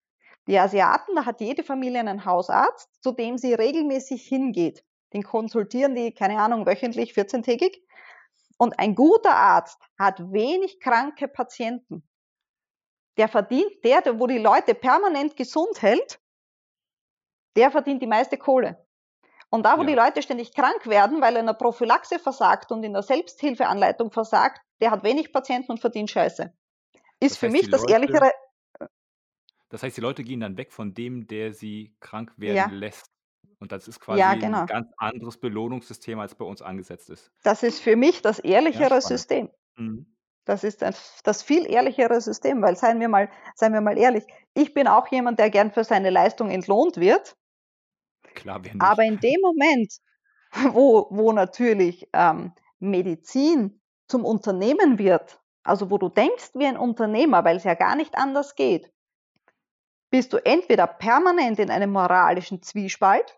Die 0.47 0.57
Asiaten, 0.57 1.15
da 1.15 1.25
hat 1.25 1.41
jede 1.41 1.63
Familie 1.63 1.99
einen 1.99 2.25
Hausarzt, 2.25 2.89
zu 3.03 3.11
dem 3.11 3.37
sie 3.37 3.53
regelmäßig 3.53 4.25
hingeht. 4.27 4.83
Den 5.13 5.23
konsultieren 5.23 5.95
die, 5.95 6.13
keine 6.13 6.39
Ahnung, 6.39 6.65
wöchentlich, 6.65 7.13
14-tägig. 7.13 7.77
Und 8.57 8.79
ein 8.79 8.95
guter 8.95 9.35
Arzt 9.35 9.79
hat 9.97 10.31
wenig 10.31 10.79
kranke 10.79 11.27
Patienten. 11.27 12.03
Der 13.17 13.27
verdient, 13.27 13.71
der, 13.83 14.19
wo 14.19 14.27
die 14.27 14.37
Leute 14.37 14.73
permanent 14.73 15.35
gesund 15.35 15.81
hält, 15.81 16.19
der 17.55 17.71
verdient 17.71 18.01
die 18.01 18.07
meiste 18.07 18.37
Kohle. 18.37 18.85
Und 19.49 19.63
da, 19.65 19.77
wo 19.77 19.81
ja. 19.81 19.87
die 19.87 19.95
Leute 19.95 20.21
ständig 20.21 20.53
krank 20.53 20.85
werden, 20.85 21.21
weil 21.21 21.35
er 21.35 21.39
in 21.39 21.47
der 21.47 21.53
Prophylaxe 21.53 22.19
versagt 22.19 22.71
und 22.71 22.83
in 22.83 22.93
der 22.93 23.01
Selbsthilfeanleitung 23.01 24.11
versagt, 24.11 24.61
der 24.79 24.91
hat 24.91 25.03
wenig 25.03 25.33
Patienten 25.33 25.71
und 25.71 25.79
verdient 25.79 26.11
Scheiße. 26.11 26.53
Ist 27.19 27.31
das 27.31 27.37
für 27.37 27.49
mich 27.49 27.69
das 27.69 27.81
Leute, 27.81 27.93
ehrlichere. 27.93 28.31
Das 29.69 29.83
heißt, 29.83 29.97
die 29.97 30.01
Leute 30.01 30.23
gehen 30.23 30.39
dann 30.39 30.57
weg 30.57 30.71
von 30.71 30.93
dem, 30.93 31.27
der 31.27 31.53
sie 31.53 31.95
krank 31.99 32.33
werden 32.37 32.55
ja. 32.55 32.67
lässt. 32.67 33.07
Und 33.59 33.71
das 33.71 33.87
ist 33.87 33.99
quasi 33.99 34.19
ja, 34.19 34.35
genau. 34.35 34.61
ein 34.61 34.67
ganz 34.67 34.87
anderes 34.97 35.37
Belohnungssystem, 35.37 36.17
als 36.19 36.35
bei 36.35 36.45
uns 36.45 36.61
angesetzt 36.61 37.09
ist. 37.09 37.31
Das 37.43 37.61
ist 37.61 37.81
für 37.81 37.95
mich 37.95 38.21
das 38.21 38.39
ehrlichere 38.39 39.01
System. 39.01 39.49
Mhm. 39.75 40.15
Das 40.45 40.63
ist 40.63 40.81
ein, 40.81 40.95
das 41.23 41.43
viel 41.43 41.69
ehrlichere 41.69 42.21
System, 42.21 42.61
weil 42.61 42.75
seien 42.75 42.99
wir 42.99 43.09
mal, 43.09 43.29
seien 43.55 43.73
wir 43.73 43.81
mal 43.81 43.97
ehrlich, 43.97 44.25
ich 44.53 44.73
bin 44.73 44.87
auch 44.87 45.07
jemand, 45.09 45.39
der 45.39 45.49
gern 45.49 45.71
für 45.71 45.83
seine 45.83 46.09
Leistung 46.09 46.49
entlohnt 46.49 46.97
wird. 46.97 47.35
Klar, 48.39 48.63
wer 48.63 48.73
nicht. 48.73 48.81
Aber 48.81 49.03
in 49.03 49.19
dem 49.19 49.41
Moment, 49.41 49.93
wo, 50.73 51.07
wo 51.09 51.31
natürlich 51.31 52.07
ähm, 52.13 52.53
Medizin 52.79 53.81
zum 54.07 54.25
Unternehmen 54.25 54.97
wird, 54.97 55.39
also 55.63 55.91
wo 55.91 55.97
du 55.97 56.09
denkst 56.09 56.51
wie 56.55 56.65
ein 56.65 56.77
Unternehmer, 56.77 57.43
weil 57.43 57.57
es 57.57 57.63
ja 57.63 57.75
gar 57.75 57.95
nicht 57.95 58.17
anders 58.17 58.55
geht, 58.55 58.91
bist 60.09 60.33
du 60.33 60.37
entweder 60.43 60.87
permanent 60.87 61.59
in 61.59 61.69
einem 61.69 61.91
moralischen 61.91 62.63
Zwiespalt, 62.63 63.37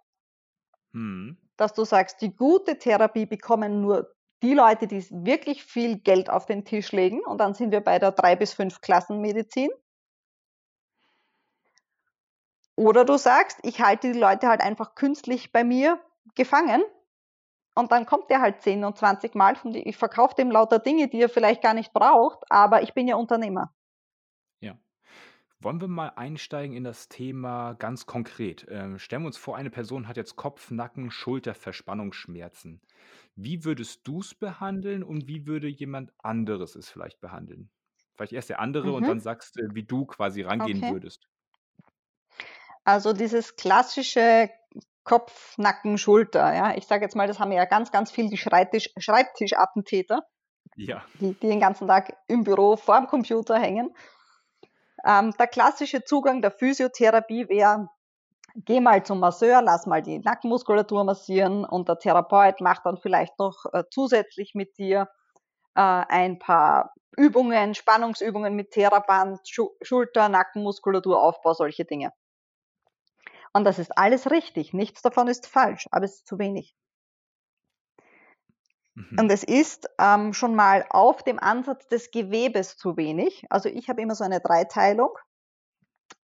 hm. 0.93 1.37
dass 1.57 1.73
du 1.73 1.83
sagst, 1.83 2.21
die 2.21 2.33
gute 2.33 2.77
Therapie 2.77 3.25
bekommen 3.25 3.81
nur 3.81 4.13
die 4.41 4.53
Leute, 4.53 4.87
die 4.87 5.05
wirklich 5.09 5.63
viel 5.63 5.99
Geld 5.99 6.29
auf 6.29 6.45
den 6.45 6.63
Tisch 6.63 6.91
legen, 6.91 7.21
und 7.25 7.39
dann 7.39 7.53
sind 7.53 7.71
wir 7.71 7.81
bei 7.81 7.99
der 7.99 8.11
drei 8.11 8.35
bis 8.35 8.53
fünf 8.53 8.81
Klassenmedizin. 8.81 9.69
Oder 12.81 13.05
du 13.05 13.15
sagst, 13.15 13.59
ich 13.61 13.79
halte 13.79 14.11
die 14.11 14.17
Leute 14.17 14.47
halt 14.47 14.59
einfach 14.59 14.95
künstlich 14.95 15.51
bei 15.51 15.63
mir 15.63 15.99
gefangen 16.33 16.81
und 17.75 17.91
dann 17.91 18.07
kommt 18.07 18.31
der 18.31 18.41
halt 18.41 18.63
10 18.63 18.83
und 18.83 18.97
20 18.97 19.35
Mal 19.35 19.55
von 19.55 19.71
die, 19.71 19.87
ich 19.87 19.97
verkaufe 19.97 20.33
dem 20.33 20.49
lauter 20.49 20.79
Dinge, 20.79 21.07
die 21.07 21.21
er 21.21 21.29
vielleicht 21.29 21.61
gar 21.61 21.75
nicht 21.75 21.93
braucht, 21.93 22.43
aber 22.49 22.81
ich 22.81 22.95
bin 22.95 23.07
ja 23.07 23.17
Unternehmer. 23.17 23.71
Ja. 24.61 24.79
Wollen 25.59 25.79
wir 25.79 25.87
mal 25.87 26.13
einsteigen 26.15 26.75
in 26.75 26.83
das 26.83 27.07
Thema 27.07 27.73
ganz 27.73 28.07
konkret? 28.07 28.65
Ähm, 28.67 28.97
stellen 28.97 29.21
wir 29.21 29.27
uns 29.27 29.37
vor, 29.37 29.57
eine 29.57 29.69
Person 29.69 30.07
hat 30.07 30.17
jetzt 30.17 30.35
Kopf, 30.35 30.71
Nacken, 30.71 31.11
Schulter, 31.11 31.53
Verspannungsschmerzen. 31.53 32.81
Wie 33.35 33.63
würdest 33.63 34.07
du 34.07 34.21
es 34.21 34.33
behandeln 34.33 35.03
und 35.03 35.27
wie 35.27 35.45
würde 35.45 35.67
jemand 35.67 36.13
anderes 36.17 36.75
es 36.75 36.89
vielleicht 36.89 37.21
behandeln? 37.21 37.69
Vielleicht 38.15 38.33
erst 38.33 38.49
der 38.49 38.59
andere 38.59 38.87
mhm. 38.87 38.95
und 38.95 39.07
dann 39.07 39.19
sagst 39.19 39.59
du, 39.59 39.75
wie 39.75 39.83
du 39.83 40.07
quasi 40.07 40.41
rangehen 40.41 40.83
okay. 40.83 40.93
würdest. 40.93 41.30
Also 42.83 43.13
dieses 43.13 43.55
klassische 43.55 44.49
Kopf, 45.03 45.57
Nacken, 45.57 45.97
Schulter. 45.97 46.53
Ja, 46.53 46.75
ich 46.75 46.85
sage 46.85 47.03
jetzt 47.03 47.15
mal, 47.15 47.27
das 47.27 47.39
haben 47.39 47.51
ja 47.51 47.65
ganz, 47.65 47.91
ganz 47.91 48.11
viel 48.11 48.29
die 48.29 48.37
Schreibtisch, 48.37 48.89
Schreibtischattentäter, 48.97 50.21
ja. 50.75 51.03
die, 51.19 51.33
die 51.33 51.47
den 51.47 51.59
ganzen 51.59 51.87
Tag 51.87 52.15
im 52.27 52.43
Büro 52.43 52.75
vor 52.75 52.97
dem 52.97 53.07
Computer 53.07 53.57
hängen. 53.59 53.95
Ähm, 55.05 55.33
der 55.39 55.47
klassische 55.47 56.03
Zugang 56.03 56.41
der 56.41 56.51
Physiotherapie 56.51 57.49
wäre, 57.49 57.89
geh 58.55 58.79
mal 58.79 59.03
zum 59.03 59.19
Masseur, 59.19 59.61
lass 59.61 59.87
mal 59.87 60.03
die 60.03 60.19
Nackenmuskulatur 60.19 61.03
massieren 61.03 61.65
und 61.65 61.89
der 61.89 61.97
Therapeut 61.97 62.61
macht 62.61 62.85
dann 62.85 62.97
vielleicht 62.97 63.39
noch 63.39 63.65
äh, 63.73 63.83
zusätzlich 63.89 64.53
mit 64.53 64.77
dir 64.77 65.09
äh, 65.75 65.81
ein 65.81 66.37
paar 66.37 66.93
Übungen, 67.17 67.73
Spannungsübungen 67.73 68.55
mit 68.55 68.71
Theraband, 68.71 69.39
Schu 69.47 69.69
Schulter, 69.81 70.29
Nackenmuskulatur, 70.29 71.21
Aufbau, 71.21 71.53
solche 71.53 71.85
Dinge. 71.85 72.13
Und 73.53 73.65
das 73.65 73.79
ist 73.79 73.97
alles 73.97 74.31
richtig. 74.31 74.73
Nichts 74.73 75.01
davon 75.01 75.27
ist 75.27 75.47
falsch, 75.47 75.87
aber 75.91 76.05
es 76.05 76.15
ist 76.15 76.27
zu 76.27 76.39
wenig. 76.39 76.75
Mhm. 78.95 79.17
Und 79.19 79.31
es 79.31 79.43
ist 79.43 79.89
ähm, 79.99 80.33
schon 80.33 80.55
mal 80.55 80.85
auf 80.89 81.23
dem 81.23 81.39
Ansatz 81.39 81.87
des 81.87 82.11
Gewebes 82.11 82.77
zu 82.77 82.97
wenig. 82.97 83.45
Also 83.49 83.69
ich 83.69 83.89
habe 83.89 84.01
immer 84.01 84.15
so 84.15 84.23
eine 84.23 84.39
Dreiteilung. 84.39 85.17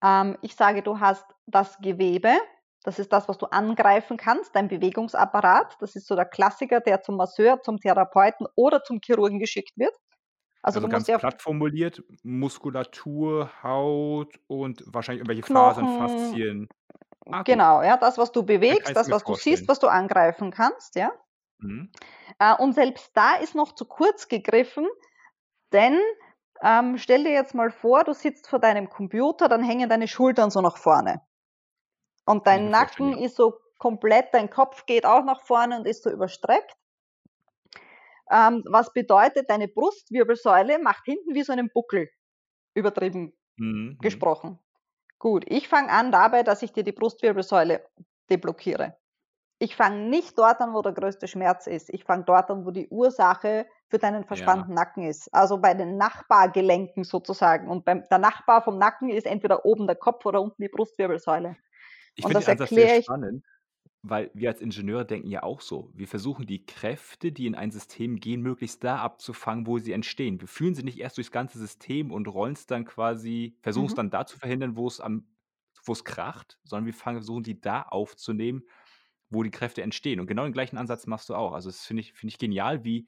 Ähm, 0.04 0.38
ich 0.42 0.56
sage, 0.56 0.82
du 0.82 1.00
hast 1.00 1.26
das 1.46 1.78
Gewebe, 1.80 2.34
das 2.84 3.00
ist 3.00 3.12
das, 3.12 3.28
was 3.28 3.38
du 3.38 3.48
angreifen 3.48 4.18
kannst, 4.18 4.56
dein 4.56 4.68
Bewegungsapparat. 4.70 5.78
Das 5.80 5.96
ist 5.96 6.08
so 6.08 6.16
der 6.16 6.26
Klassiker, 6.26 6.80
der 6.80 7.02
zum 7.02 7.18
Masseur, 7.18 7.62
zum 7.62 7.80
Therapeuten 7.80 8.48
oder 8.56 8.84
zum 8.84 9.00
Chirurgen 9.04 9.40
geschickt 9.40 9.78
wird. 9.78 9.96
Also, 10.62 10.80
also 10.80 10.90
ganz 10.90 11.08
ja 11.08 11.18
platt 11.18 11.42
formuliert, 11.42 12.04
Muskulatur, 12.24 13.50
Haut 13.64 14.34
und 14.48 14.84
wahrscheinlich 14.86 15.22
irgendwelche 15.22 15.44
Knochen, 15.44 15.86
Fasern, 15.86 16.20
Faszien. 16.20 16.70
Ah, 17.32 17.44
genau, 17.44 17.82
ja, 17.82 17.98
das, 17.98 18.18
was 18.18 18.32
du 18.32 18.44
bewegst, 18.44 18.96
das, 18.96 19.10
was 19.10 19.24
du 19.24 19.36
siehst, 19.36 19.68
was 19.68 19.80
du 19.80 19.88
angreifen 19.88 20.52
kannst, 20.52 20.96
ja. 20.96 21.12
Mhm. 21.60 21.92
Äh, 22.40 22.56
und 22.56 22.74
selbst 22.74 23.12
da 23.16 23.36
ist 23.36 23.56
noch 23.56 23.74
zu 23.74 23.86
kurz 23.86 24.28
gegriffen, 24.28 24.88
denn 25.74 26.00
ähm, 26.62 26.98
stell 26.98 27.24
dir 27.24 27.32
jetzt 27.32 27.54
mal 27.54 27.72
vor, 27.72 28.04
du 28.04 28.14
sitzt 28.14 28.50
vor 28.50 28.60
deinem 28.60 28.90
Computer, 28.90 29.48
dann 29.48 29.64
hängen 29.64 29.90
deine 29.90 30.08
Schultern 30.08 30.50
so 30.50 30.62
nach 30.62 30.78
vorne. 30.78 31.22
Und 32.26 32.48
dein 32.48 32.70
Nacken 32.70 33.18
ist 33.18 33.36
so 33.36 33.60
komplett, 33.78 34.34
dein 34.34 34.50
Kopf 34.50 34.86
geht 34.86 35.06
auch 35.06 35.24
nach 35.24 35.44
vorne 35.44 35.78
und 35.78 35.88
ist 35.88 36.04
so 36.04 36.10
überstreckt. 36.10 36.76
Ähm, 38.30 38.64
was 38.70 38.92
bedeutet, 38.92 39.50
deine 39.50 39.68
Brustwirbelsäule 39.68 40.80
macht 40.80 41.06
hinten 41.06 41.34
wie 41.34 41.44
so 41.44 41.54
einen 41.54 41.70
Buckel, 41.74 42.10
übertrieben 42.74 43.34
mhm. 43.56 43.68
mhm. 43.68 43.98
gesprochen. 44.00 44.60
Gut, 45.20 45.46
ich 45.48 45.68
fange 45.68 45.90
an 45.90 46.12
dabei, 46.12 46.44
dass 46.44 46.62
ich 46.62 46.74
dir 46.74 46.84
die 46.84 46.92
Brustwirbelsäule 46.92 47.84
deblockiere. 48.30 48.96
Ich 49.60 49.76
fange 49.76 50.08
nicht 50.10 50.38
dort 50.38 50.62
an, 50.62 50.76
wo 50.76 50.84
der 50.84 50.92
größte 50.92 51.28
Schmerz 51.28 51.66
ist. 51.66 51.90
Ich 51.90 52.04
fange 52.04 52.26
dort 52.26 52.52
an, 52.52 52.66
wo 52.66 52.72
die 52.72 52.88
Ursache 52.90 53.66
für 53.90 53.98
deinen 53.98 54.24
verspannten 54.24 54.70
ja. 54.70 54.76
Nacken 54.76 55.08
ist. 55.08 55.34
Also 55.34 55.58
bei 55.58 55.74
den 55.74 55.98
Nachbargelenken 55.98 57.04
sozusagen. 57.04 57.68
Und 57.68 57.84
beim, 57.84 58.04
der 58.10 58.20
Nachbar 58.20 58.62
vom 58.62 58.78
Nacken 58.78 59.10
ist 59.10 59.26
entweder 59.26 59.66
oben 59.66 59.88
der 59.88 59.96
Kopf 59.96 60.26
oder 60.28 60.42
unten 60.42 60.62
die 60.62 60.70
Brustwirbelsäule. 60.70 61.56
Ich 62.16 62.26
finde 62.26 62.40
das 62.40 62.50
Ansatz 62.50 62.70
sehr 62.70 63.02
spannend, 63.02 63.44
weil 64.10 64.32
wir 64.34 64.50
als 64.50 64.62
Ingenieure 64.62 65.06
denken 65.06 65.30
ja 65.30 65.44
auch 65.44 65.62
so. 65.62 65.92
Wir 65.94 66.08
versuchen 66.08 66.46
die 66.46 66.66
Kräfte, 66.66 67.32
die 67.32 67.48
in 67.48 67.56
ein 67.56 67.72
System 67.72 68.18
gehen, 68.20 68.42
möglichst 68.42 68.84
da 68.84 68.98
abzufangen, 69.00 69.68
wo 69.68 69.78
sie 69.80 69.92
entstehen. 69.94 70.40
Wir 70.42 70.48
fühlen 70.48 70.76
sie 70.76 70.84
nicht 70.84 71.00
erst 71.00 71.18
durchs 71.18 71.32
ganze 71.32 71.60
System 71.60 72.12
und 72.12 72.28
rollen 72.28 72.54
es 72.54 72.66
dann 72.68 72.86
quasi, 72.86 73.58
versuchen 73.62 73.88
es 73.88 73.94
Mhm. 73.94 73.96
dann 73.96 74.10
da 74.10 74.26
zu 74.26 74.38
verhindern, 74.40 74.76
wo 74.78 74.88
es 74.88 75.00
am, 75.02 75.28
wo 75.86 75.94
es 75.94 76.04
kracht, 76.04 76.60
sondern 76.64 76.86
wir 76.86 76.94
fangen, 76.94 77.20
versuchen 77.20 77.44
die 77.44 77.62
da 77.62 77.84
aufzunehmen, 77.84 78.64
wo 79.30 79.44
die 79.44 79.52
Kräfte 79.52 79.82
entstehen. 79.82 80.20
Und 80.20 80.28
genau 80.28 80.44
den 80.44 80.54
gleichen 80.54 80.78
Ansatz 80.78 81.08
machst 81.08 81.30
du 81.30 81.36
auch. 81.36 81.54
Also 81.54 81.70
das 81.70 81.86
finde 81.86 82.02
ich, 82.02 82.14
finde 82.14 82.32
ich 82.32 82.38
genial, 82.40 82.84
wie, 82.84 83.08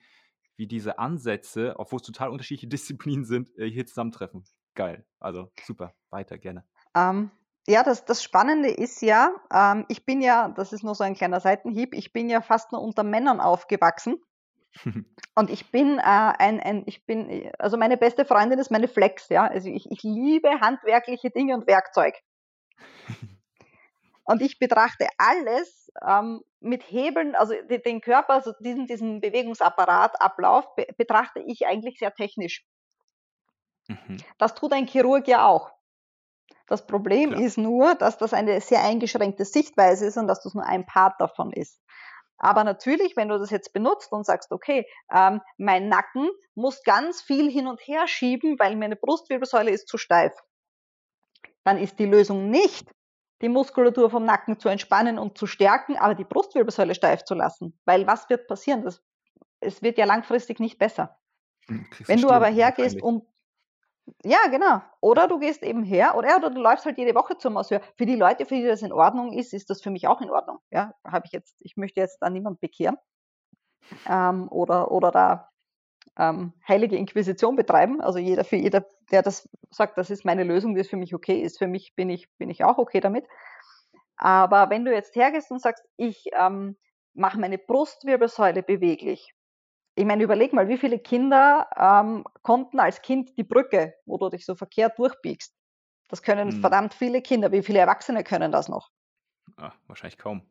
wie 0.58 0.68
diese 0.68 1.00
Ansätze, 1.00 1.76
obwohl 1.78 1.98
es 1.98 2.04
total 2.06 2.30
unterschiedliche 2.30 2.68
Disziplinen 2.70 3.26
sind, 3.26 3.58
äh, 3.58 3.70
hier 3.70 3.86
zusammentreffen. 3.86 4.44
Geil. 4.76 5.06
Also 5.20 5.52
super. 5.64 5.96
Weiter, 6.10 6.38
gerne. 6.38 6.66
Ähm, 6.96 7.32
ja, 7.70 7.84
das, 7.84 8.04
das 8.04 8.24
Spannende 8.24 8.70
ist 8.70 9.02
ja, 9.02 9.32
ähm, 9.54 9.86
ich 9.90 10.04
bin 10.06 10.22
ja, 10.22 10.50
das 10.50 10.74
ist 10.74 10.84
nur 10.84 10.96
so 10.96 11.04
ein 11.04 11.14
kleiner 11.14 11.40
Seitenhieb, 11.40 11.94
ich 11.94 12.12
bin 12.12 12.28
ja 12.28 12.42
fast 12.42 12.72
nur 12.72 12.82
unter 12.82 13.04
Männern 13.04 13.40
aufgewachsen. 13.40 14.22
Und 15.36 15.50
ich 15.50 15.72
bin 15.72 16.00
äh, 16.00 16.02
ein, 16.02 16.60
ein, 16.60 16.84
ich 16.88 17.06
bin, 17.06 17.52
also 17.60 17.78
meine 17.78 17.98
beste 17.98 18.26
Freundin 18.26 18.60
ist 18.60 18.72
meine 18.72 18.88
Flex, 18.88 19.30
ja. 19.30 19.48
Also 19.48 19.70
ich, 19.70 19.90
ich 19.92 20.04
liebe 20.04 20.50
handwerkliche 20.62 21.30
Dinge 21.30 21.54
und 21.56 21.68
Werkzeug. 21.68 22.16
Und 24.24 24.42
ich 24.42 24.60
betrachte 24.60 25.08
alles 25.18 25.92
ähm, 26.08 26.42
mit 26.60 26.84
Hebeln, 26.84 27.36
also 27.36 27.54
den, 27.68 28.02
Körper, 28.02 28.34
also 28.34 28.54
diesen, 28.60 28.86
diesen 28.86 29.22
Bewegungsapparatablauf 29.22 30.76
be 30.76 30.88
betrachte 30.98 31.40
ich 31.40 31.66
eigentlich 31.66 31.98
sehr 31.98 32.14
technisch. 32.14 32.64
Mhm. 33.88 34.18
Das 34.38 34.54
tut 34.54 34.74
ein 34.74 34.88
Chirurg 34.88 35.28
ja 35.28 35.46
auch. 35.48 35.72
Das 36.70 36.86
Problem 36.86 37.32
Klar. 37.32 37.42
ist 37.42 37.58
nur, 37.58 37.96
dass 37.96 38.20
das 38.20 38.32
eine 38.32 38.62
sehr 38.62 38.84
eingeschränkte 38.84 39.44
Sichtweise 39.44 40.06
ist 40.06 40.18
und 40.18 40.28
dass 40.28 40.44
das 40.44 40.54
nur 40.54 40.66
ein 40.66 40.86
Part 40.86 41.20
davon 41.20 41.52
ist. 41.52 41.82
Aber 42.38 42.64
natürlich, 42.64 43.18
wenn 43.18 43.28
du 43.28 43.40
das 43.40 43.50
jetzt 43.50 43.74
benutzt 43.74 44.12
und 44.12 44.24
sagst, 44.24 44.52
okay, 44.52 44.86
ähm, 45.12 45.42
mein 45.58 45.90
Nacken 45.90 46.30
muss 46.54 46.84
ganz 46.84 47.24
viel 47.24 47.50
hin 47.50 47.66
und 47.66 47.82
her 47.82 48.08
schieben, 48.08 48.58
weil 48.60 48.76
meine 48.76 48.96
Brustwirbelsäule 48.96 49.72
ist 49.72 49.88
zu 49.88 49.98
steif, 49.98 50.32
dann 51.64 51.80
ist 51.80 51.98
die 51.98 52.06
Lösung 52.06 52.52
nicht, 52.52 52.88
die 53.42 53.50
Muskulatur 53.50 54.12
vom 54.12 54.24
Nacken 54.24 54.60
zu 54.60 54.70
entspannen 54.70 55.18
und 55.18 55.40
zu 55.40 55.48
stärken, 55.48 55.98
aber 55.98 56.14
die 56.14 56.24
Brustwirbelsäule 56.24 56.94
steif 56.94 57.24
zu 57.24 57.34
lassen. 57.34 57.80
Weil 57.86 58.06
was 58.06 58.30
wird 58.30 58.48
passieren? 58.48 58.84
Das, 58.84 59.02
es 59.60 59.82
wird 59.82 59.98
ja 59.98 60.06
langfristig 60.06 60.60
nicht 60.60 60.78
besser. 60.78 61.18
Hm, 61.66 61.88
Wenn 62.06 62.22
du 62.22 62.30
aber 62.30 62.48
hergehst 62.48 63.02
und 63.02 63.26
ja, 64.24 64.40
genau. 64.50 64.82
Oder 65.02 65.28
du 65.28 65.40
gehst 65.40 65.64
eben 65.64 65.84
her 65.84 66.16
oder, 66.16 66.38
oder 66.38 66.50
du 66.50 66.62
läufst 66.62 66.86
halt 66.86 66.98
jede 66.98 67.16
Woche 67.16 67.38
zum 67.38 67.54
Masseur. 67.54 67.82
Für 67.98 68.06
die 68.06 68.16
Leute, 68.16 68.46
für 68.46 68.56
die 68.56 68.66
das 68.66 68.82
in 68.82 68.92
Ordnung 68.92 69.34
ist, 69.34 69.54
ist 69.54 69.70
das 69.70 69.82
für 69.82 69.90
mich 69.90 70.08
auch 70.08 70.22
in 70.22 70.30
Ordnung. 70.30 70.60
Ja, 70.72 70.94
habe 71.06 71.26
ich 71.26 71.32
jetzt, 71.32 71.56
ich 71.60 71.78
möchte 71.78 72.00
jetzt 72.00 72.20
da 72.22 72.30
niemand 72.30 72.60
bekehren 72.60 72.98
ähm, 74.08 74.48
oder, 74.50 74.92
oder 74.92 75.12
da 75.12 75.50
ähm, 76.18 76.54
heilige 76.68 76.98
Inquisition 76.98 77.56
betreiben. 77.56 78.02
Also 78.02 78.20
jeder, 78.20 78.44
für 78.44 78.58
jeder, 78.58 78.86
der 79.12 79.22
das 79.22 79.50
sagt, 79.72 79.98
das 79.98 80.10
ist 80.10 80.26
meine 80.26 80.44
Lösung, 80.44 80.76
die 80.76 80.82
ist 80.82 80.90
für 80.90 80.98
mich 80.98 81.16
okay 81.16 81.42
ist, 81.42 81.58
für 81.58 81.68
mich 81.68 81.96
bin 81.96 82.10
ich, 82.10 82.30
bin 82.38 82.50
ich 82.50 82.64
auch 82.64 82.78
okay 82.78 83.00
damit. 83.00 83.26
Aber 84.18 84.70
wenn 84.70 84.86
du 84.86 84.94
jetzt 84.94 85.16
hergehst 85.16 85.50
und 85.50 85.62
sagst, 85.62 85.86
ich 85.96 86.26
ähm, 86.34 86.78
mache 87.14 87.40
meine 87.40 87.58
Brustwirbelsäule 87.58 88.64
beweglich, 88.64 89.34
ich 90.00 90.06
meine, 90.06 90.24
überleg 90.24 90.54
mal, 90.54 90.68
wie 90.70 90.78
viele 90.78 91.00
Kinder 91.00 91.70
ähm, 91.78 92.26
konnten 92.44 92.80
als 92.80 93.02
Kind 93.02 93.38
die 93.38 93.44
Brücke, 93.44 93.96
wo 94.06 94.18
du 94.18 94.30
dich 94.30 94.46
so 94.46 94.56
verkehrt 94.56 94.98
durchbiegst. 95.00 95.54
Das 96.10 96.24
können 96.24 96.52
Hm. 96.52 96.54
verdammt 96.54 96.94
viele 96.94 97.22
Kinder. 97.22 97.52
Wie 97.52 97.64
viele 97.64 97.80
Erwachsene 97.80 98.24
können 98.24 98.52
das 98.52 98.70
noch? 98.70 98.92
Ah, 99.58 99.74
wahrscheinlich 99.88 100.18
kaum. 100.18 100.42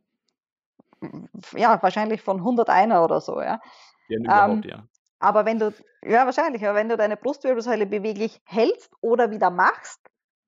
Ja, 1.57 1.81
wahrscheinlich 1.83 2.23
von 2.23 2.43
101 2.43 2.93
oder 3.05 3.21
so, 3.21 3.41
ja. 3.41 3.61
Ja, 4.09 4.19
überhaupt, 4.19 4.65
Ähm, 4.65 4.67
ja. 4.67 4.89
Aber 5.21 5.45
wenn 5.47 5.59
du, 5.59 5.73
ja, 6.05 6.27
wahrscheinlich, 6.27 6.65
aber 6.67 6.77
wenn 6.77 6.89
du 6.91 6.97
deine 6.97 7.17
Brustwirbelsäule 7.17 7.87
beweglich 7.87 8.43
hältst 8.47 8.93
oder 9.03 9.31
wieder 9.31 9.51
machst, 9.51 10.01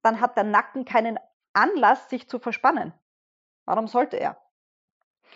dann 0.03 0.21
hat 0.21 0.37
der 0.37 0.45
Nacken 0.45 0.85
keinen 0.85 1.19
Anlass, 1.55 2.11
sich 2.11 2.29
zu 2.29 2.39
verspannen. 2.41 2.95
Warum 3.67 3.89
sollte 3.89 4.19
er? 4.19 4.39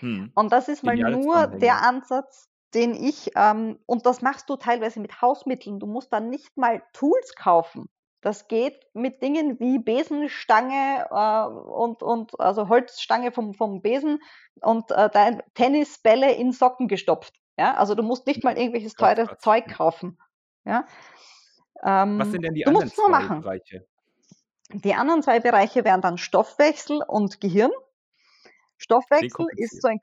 Hm. 0.01 0.27
Und 0.35 0.53
das 0.53 0.69
ist 0.69 0.85
mal 0.85 0.97
Geniale 0.97 1.19
nur 1.19 1.49
Zusammenhänge. 1.49 1.61
der 1.61 1.83
Ansatz, 1.83 2.49
den 2.75 2.95
ich, 2.95 3.31
ähm, 3.37 3.79
und 3.87 4.07
das 4.07 4.23
machst 4.23 4.51
du 4.51 4.57
teilweise 4.57 5.01
mit 5.01 5.23
Hausmitteln. 5.23 5.79
Du 5.79 5.87
musst 5.87 6.13
dann 6.13 6.31
nicht 6.31 6.57
mal 6.57 6.83
Tools 6.93 7.35
kaufen. 7.35 7.89
Das 8.21 8.49
geht 8.49 8.87
mit 8.95 9.23
Dingen 9.23 9.61
wie 9.61 9.79
Besenstange 9.79 11.07
äh, 11.11 11.47
und, 11.47 12.03
und 12.03 12.41
also 12.41 12.69
Holzstange 12.69 13.33
vom, 13.33 13.53
vom 13.53 13.83
Besen 13.83 14.23
und 14.63 14.91
äh, 14.91 15.39
Tennisbälle 15.55 16.33
in 16.33 16.53
Socken 16.53 16.89
gestopft. 16.89 17.35
Ja, 17.59 17.75
also 17.75 17.95
du 17.95 18.03
musst 18.03 18.27
nicht 18.27 18.43
mal 18.43 18.57
irgendwelches 18.57 18.95
teures. 18.95 19.29
Zeug 19.39 19.69
kaufen. 19.69 20.19
Ja. 20.65 20.87
Ähm, 21.83 22.19
Was 22.19 22.31
sind 22.31 22.43
denn 22.43 22.55
die 22.55 22.67
anderen 22.67 22.89
zwei 22.89 23.09
machen. 23.09 23.43
Bereiche? 23.43 23.87
Die 24.73 24.95
anderen 24.95 25.23
zwei 25.23 25.41
Bereiche 25.41 25.85
wären 25.85 26.01
dann 26.01 26.17
Stoffwechsel 26.17 27.03
und 27.07 27.41
Gehirn. 27.41 27.73
Stoffwechsel 28.79 29.47
ist 29.57 29.83
so 29.83 29.89
ein 29.89 30.01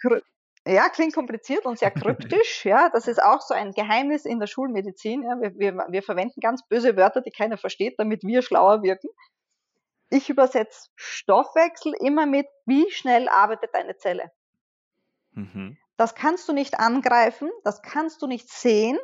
ja, 0.68 0.90
klingt 0.90 1.14
kompliziert 1.14 1.66
und 1.66 1.80
sehr 1.80 1.92
kryptisch. 1.92 2.66
ja, 2.66 2.90
das 2.90 3.08
ist 3.08 3.22
auch 3.22 3.42
so 3.42 3.54
ein 3.54 3.72
Geheimnis 3.72 4.26
in 4.26 4.40
der 4.40 4.48
Schulmedizin. 4.48 5.24
Ja. 5.24 5.40
Wir, 5.42 5.58
wir, 5.58 5.86
wir 5.90 6.04
verwenden 6.04 6.40
ganz 6.40 6.68
böse 6.68 6.96
Wörter, 6.96 7.22
die 7.22 7.32
keiner 7.32 7.58
versteht, 7.58 7.96
damit 7.98 8.24
wir 8.24 8.42
schlauer 8.42 8.84
wirken. 8.84 9.10
Ich 10.10 10.30
übersetze 10.30 10.90
Stoffwechsel 10.96 11.94
immer 12.00 12.26
mit, 12.26 12.48
wie 12.66 12.90
schnell 12.92 13.30
arbeitet 13.30 13.74
deine 13.74 13.98
Zelle. 13.98 14.32
Mhm. 15.32 15.78
Das 15.96 16.16
kannst 16.16 16.50
du 16.50 16.54
nicht 16.54 16.80
angreifen, 16.80 17.50
das 17.64 17.82
kannst 17.82 18.22
du 18.22 18.28
nicht 18.28 18.50
sehen. 18.50 19.00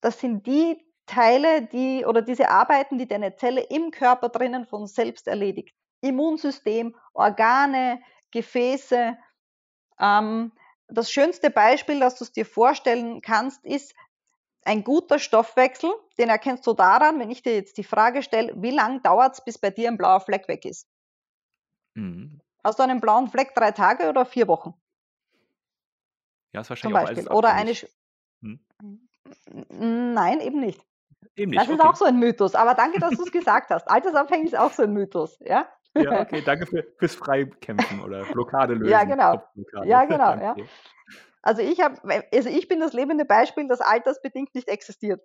Das 0.00 0.20
sind 0.20 0.46
die 0.46 0.80
Teile, 1.06 1.62
die 1.62 2.04
oder 2.04 2.22
diese 2.22 2.48
Arbeiten, 2.48 2.98
die 2.98 3.08
deine 3.08 3.36
Zelle 3.36 3.62
im 3.62 3.90
Körper 3.90 4.28
drinnen 4.28 4.66
von 4.66 4.86
selbst 4.86 5.26
erledigt. 5.26 5.74
Immunsystem, 6.00 6.94
Organe, 7.14 8.00
Gefäße. 8.32 9.16
Ähm, 9.98 10.52
das 10.88 11.10
schönste 11.10 11.50
Beispiel, 11.50 12.00
das 12.00 12.16
du 12.16 12.24
es 12.24 12.32
dir 12.32 12.46
vorstellen 12.46 13.20
kannst, 13.20 13.64
ist 13.64 13.94
ein 14.64 14.84
guter 14.84 15.18
Stoffwechsel. 15.18 15.90
Den 16.18 16.28
erkennst 16.28 16.66
du 16.66 16.72
daran, 16.72 17.18
wenn 17.20 17.30
ich 17.30 17.42
dir 17.42 17.54
jetzt 17.54 17.78
die 17.78 17.84
Frage 17.84 18.22
stelle, 18.22 18.52
wie 18.56 18.70
lange 18.70 19.00
dauert 19.00 19.34
es, 19.34 19.44
bis 19.44 19.58
bei 19.58 19.70
dir 19.70 19.88
ein 19.88 19.98
blauer 19.98 20.20
Fleck 20.20 20.48
weg 20.48 20.64
ist? 20.64 20.88
Mhm. 21.94 22.40
Hast 22.64 22.78
du 22.78 22.82
einen 22.82 23.00
blauen 23.00 23.28
Fleck 23.28 23.54
drei 23.54 23.70
Tage 23.70 24.08
oder 24.08 24.26
vier 24.26 24.48
Wochen? 24.48 24.74
Ja, 26.52 26.60
ist 26.62 26.66
Zum 26.68 26.92
wahrscheinlich 26.92 26.98
auch 26.98 27.06
Beispiel. 27.06 27.28
Oder 27.32 27.54
eine. 27.54 27.72
Sch- 27.72 27.88
Hm? 28.42 28.60
Nein, 29.70 30.40
eben 30.40 30.60
nicht. 30.60 30.80
Eben 31.36 31.50
nicht. 31.50 31.60
Das 31.62 31.68
ist 31.68 31.80
okay. 31.80 31.88
auch 31.88 31.96
so 31.96 32.04
ein 32.04 32.18
Mythos. 32.18 32.54
Aber 32.54 32.74
danke, 32.74 32.98
dass 32.98 33.16
du 33.16 33.22
es 33.24 33.32
gesagt 33.32 33.70
hast. 33.70 33.88
Altersabhängig 33.88 34.46
ist 34.52 34.58
auch 34.58 34.72
so 34.72 34.82
ein 34.82 34.92
Mythos. 34.92 35.38
Ja, 35.40 35.68
Ja, 36.02 36.20
okay, 36.22 36.42
danke 36.44 36.66
für, 36.66 36.84
fürs 36.98 37.14
Freikämpfen 37.14 38.00
oder 38.02 38.24
Blockade 38.24 38.74
lösen. 38.74 38.92
Ja, 38.92 39.04
genau. 39.04 39.42
Ja, 39.84 40.04
genau, 40.04 40.34
ja. 40.34 40.56
Also 41.42 41.62
ich 41.62 41.80
habe, 41.80 42.24
also 42.32 42.48
ich 42.48 42.68
bin 42.68 42.80
das 42.80 42.92
lebende 42.92 43.24
Beispiel, 43.24 43.68
das 43.68 43.80
altersbedingt 43.80 44.54
nicht 44.54 44.68
existiert. 44.68 45.22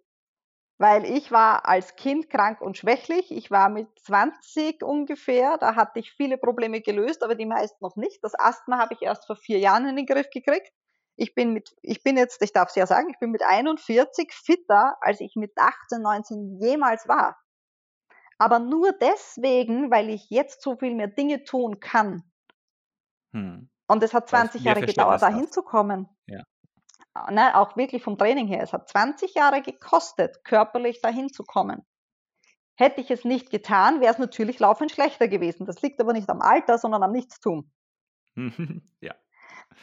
Weil 0.77 1.05
ich 1.05 1.31
war 1.31 1.67
als 1.67 1.95
Kind 1.95 2.29
krank 2.29 2.59
und 2.59 2.77
schwächlich. 2.77 3.31
Ich 3.31 3.51
war 3.51 3.69
mit 3.69 3.87
20 3.99 4.83
ungefähr. 4.83 5.57
Da 5.59 5.75
hatte 5.75 5.99
ich 5.99 6.11
viele 6.11 6.39
Probleme 6.39 6.81
gelöst, 6.81 7.23
aber 7.23 7.35
die 7.35 7.45
meisten 7.45 7.77
noch 7.81 7.95
nicht. 7.95 8.23
Das 8.23 8.33
Asthma 8.39 8.79
habe 8.79 8.95
ich 8.95 9.03
erst 9.03 9.27
vor 9.27 9.35
vier 9.35 9.59
Jahren 9.59 9.87
in 9.87 9.95
den 9.95 10.07
Griff 10.07 10.29
gekriegt. 10.31 10.71
Ich 11.17 11.35
bin 11.35 11.53
mit, 11.53 11.69
ich 11.83 12.01
bin 12.01 12.17
jetzt, 12.17 12.41
ich 12.41 12.51
darf 12.51 12.69
es 12.69 12.75
ja 12.75 12.87
sagen, 12.87 13.09
ich 13.11 13.19
bin 13.19 13.29
mit 13.29 13.43
41 13.43 14.31
fitter, 14.33 14.95
als 15.01 15.21
ich 15.21 15.35
mit 15.35 15.51
18, 15.55 16.01
19 16.01 16.57
jemals 16.59 17.07
war. 17.07 17.37
Aber 18.41 18.57
nur 18.57 18.91
deswegen, 18.91 19.91
weil 19.91 20.09
ich 20.09 20.31
jetzt 20.31 20.63
so 20.63 20.75
viel 20.75 20.95
mehr 20.95 21.05
Dinge 21.07 21.43
tun 21.43 21.79
kann. 21.79 22.23
Hm. 23.33 23.69
Und 23.87 24.01
es 24.01 24.15
hat 24.15 24.31
Weil 24.31 24.41
du 24.41 24.47
20 24.47 24.63
mehr 24.63 24.73
Jahre 24.73 24.85
gedauert, 24.87 25.21
da 25.21 25.27
hinzukommen. 25.27 26.09
Ja. 26.25 26.41
Ne, 27.29 27.55
auch 27.55 27.77
wirklich 27.77 28.01
vom 28.01 28.17
Training 28.17 28.47
her. 28.47 28.63
Es 28.63 28.73
hat 28.73 28.89
20 28.89 29.35
Jahre 29.35 29.61
gekostet, 29.61 30.43
körperlich 30.43 31.01
dahin 31.01 31.29
zu 31.29 31.43
kommen. 31.43 31.85
Hätte 32.73 33.01
ich 33.01 33.11
es 33.11 33.25
nicht 33.25 33.51
getan, 33.51 34.01
wäre 34.01 34.11
es 34.11 34.17
natürlich 34.17 34.57
laufend 34.57 34.91
schlechter 34.91 35.27
gewesen. 35.27 35.67
Das 35.67 35.83
liegt 35.83 36.01
aber 36.01 36.13
nicht 36.13 36.27
am 36.31 36.41
Alter, 36.41 36.79
sondern 36.79 37.03
am 37.03 37.11
Nichtstun. 37.11 37.71
ja. 39.01 39.13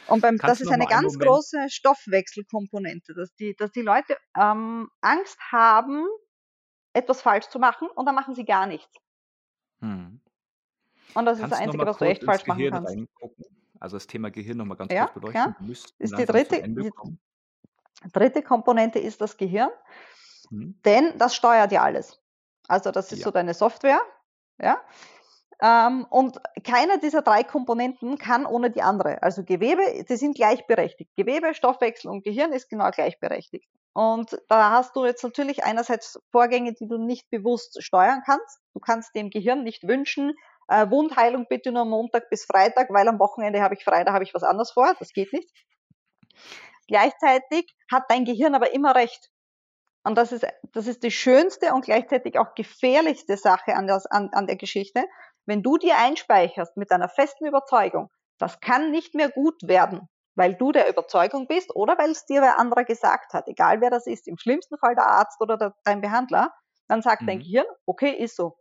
Und 0.07 0.19
beim, 0.19 0.37
das 0.37 0.59
ist 0.59 0.69
eine 0.69 0.85
ganz 0.85 1.13
Moment- 1.13 1.29
große 1.29 1.69
Stoffwechselkomponente, 1.69 3.13
dass 3.13 3.33
die, 3.35 3.55
dass 3.55 3.71
die 3.71 3.83
Leute 3.83 4.17
ähm, 4.37 4.89
Angst 4.99 5.39
haben, 5.49 6.05
etwas 6.99 7.21
falsch 7.21 7.47
zu 7.47 7.59
machen 7.59 7.87
und 7.95 8.05
dann 8.05 8.15
machen 8.15 8.35
sie 8.35 8.45
gar 8.45 8.65
nichts. 8.67 8.95
Hm. 9.81 10.19
Und 11.15 11.25
das 11.25 11.37
ist 11.37 11.41
Kannst 11.41 11.53
das 11.53 11.59
du 11.59 11.65
noch 11.65 11.73
Einzige, 11.73 11.85
was 11.87 11.97
du 11.97 12.05
echt 12.05 12.23
falsch 12.23 12.45
machen 12.47 12.57
Gehirn 12.59 12.73
kannst. 12.75 12.91
reingucken? 12.95 13.45
Also 13.79 13.95
das 13.97 14.07
Thema 14.07 14.29
Gehirn 14.29 14.57
noch 14.57 14.65
mal 14.65 14.75
ganz 14.75 14.91
Ja, 14.93 15.07
kurz 15.07 15.13
beleuchten. 15.25 15.55
müssten 15.61 16.03
Ist 16.03 16.17
die 16.17 16.25
dritte- 16.25 16.61
die-. 16.67 16.91
Dritte 18.13 18.41
Komponente 18.43 18.99
ist 18.99 19.19
das 19.21 19.35
Gehirn. 19.37 19.69
Hm. 20.49 20.79
Denn 20.85 21.17
das 21.17 21.35
steuert 21.35 21.71
ja 21.71 21.83
alles. 21.83 22.21
Also 22.67 22.91
das 22.91 23.11
ist 23.11 23.19
Ja. 23.19 23.23
so 23.25 23.31
deine 23.31 23.53
Software. 23.53 24.01
Ja? 24.61 24.81
Ähm, 25.61 26.05
und 26.09 26.37
keiner 26.63 26.97
dieser 26.99 27.21
drei 27.21 27.43
Komponenten 27.43 28.17
kann 28.17 28.45
ohne 28.45 28.71
die 28.71 28.81
andere. 28.81 29.21
Also 29.21 29.43
Gewebe, 29.43 30.05
die 30.07 30.15
sind 30.15 30.35
gleichberechtigt. 30.35 31.11
Gewebe, 31.17 31.53
Stoffwechsel 31.53 32.09
und 32.09 32.23
Gehirn 32.23 32.53
ist 32.53 32.69
genau 32.69 32.89
gleichberechtigt. 32.91 33.67
Und 33.93 34.37
da 34.47 34.71
hast 34.71 34.95
du 34.95 35.05
jetzt 35.05 35.23
natürlich 35.23 35.63
einerseits 35.63 36.19
Vorgänge, 36.31 36.73
die 36.73 36.87
du 36.87 36.97
nicht 36.97 37.29
bewusst 37.29 37.83
steuern 37.83 38.21
kannst. 38.25 38.59
Du 38.73 38.79
kannst 38.79 39.13
dem 39.15 39.29
Gehirn 39.29 39.63
nicht 39.63 39.85
wünschen, 39.85 40.33
äh, 40.69 40.89
Wundheilung 40.89 41.47
bitte 41.49 41.71
nur 41.71 41.85
Montag 41.85 42.29
bis 42.29 42.45
Freitag, 42.45 42.89
weil 42.91 43.07
am 43.07 43.19
Wochenende 43.19 43.61
habe 43.61 43.73
ich 43.73 43.83
frei, 43.83 44.03
da 44.03 44.13
habe 44.13 44.23
ich 44.23 44.33
was 44.33 44.43
anderes 44.43 44.71
vor. 44.71 44.93
Das 44.99 45.11
geht 45.13 45.33
nicht. 45.33 45.49
Gleichzeitig 46.87 47.75
hat 47.91 48.03
dein 48.09 48.25
Gehirn 48.25 48.55
aber 48.55 48.71
immer 48.73 48.95
recht. 48.95 49.29
Und 50.03 50.15
das 50.17 50.31
ist, 50.31 50.45
das 50.71 50.87
ist 50.87 51.03
die 51.03 51.11
schönste 51.11 51.73
und 51.73 51.85
gleichzeitig 51.85 52.39
auch 52.39 52.55
gefährlichste 52.55 53.35
Sache 53.35 53.75
an, 53.75 53.85
das, 53.85 54.05
an, 54.05 54.29
an 54.31 54.47
der 54.47 54.55
Geschichte. 54.55 55.03
Wenn 55.49 55.63
du 55.63 55.79
dir 55.79 55.97
einspeicherst 55.97 56.77
mit 56.77 56.91
einer 56.91 57.09
festen 57.09 57.47
Überzeugung, 57.47 58.11
das 58.37 58.59
kann 58.59 58.91
nicht 58.91 59.15
mehr 59.15 59.29
gut 59.31 59.55
werden, 59.63 60.07
weil 60.35 60.53
du 60.53 60.71
der 60.71 60.87
Überzeugung 60.87 61.47
bist 61.47 61.75
oder 61.75 61.97
weil 61.97 62.11
es 62.11 62.27
dir 62.27 62.43
wer 62.43 62.59
anderer 62.59 62.83
gesagt 62.83 63.33
hat, 63.33 63.47
egal 63.47 63.81
wer 63.81 63.89
das 63.89 64.05
ist, 64.05 64.27
im 64.27 64.37
schlimmsten 64.37 64.77
Fall 64.77 64.93
der 64.93 65.07
Arzt 65.07 65.41
oder 65.41 65.57
der, 65.57 65.73
dein 65.85 66.01
Behandler, 66.01 66.53
dann 66.87 67.01
sagt 67.01 67.23
mhm. 67.23 67.25
dein 67.25 67.39
Gehirn, 67.39 67.65
okay, 67.87 68.11
ist 68.11 68.35
so. 68.35 68.59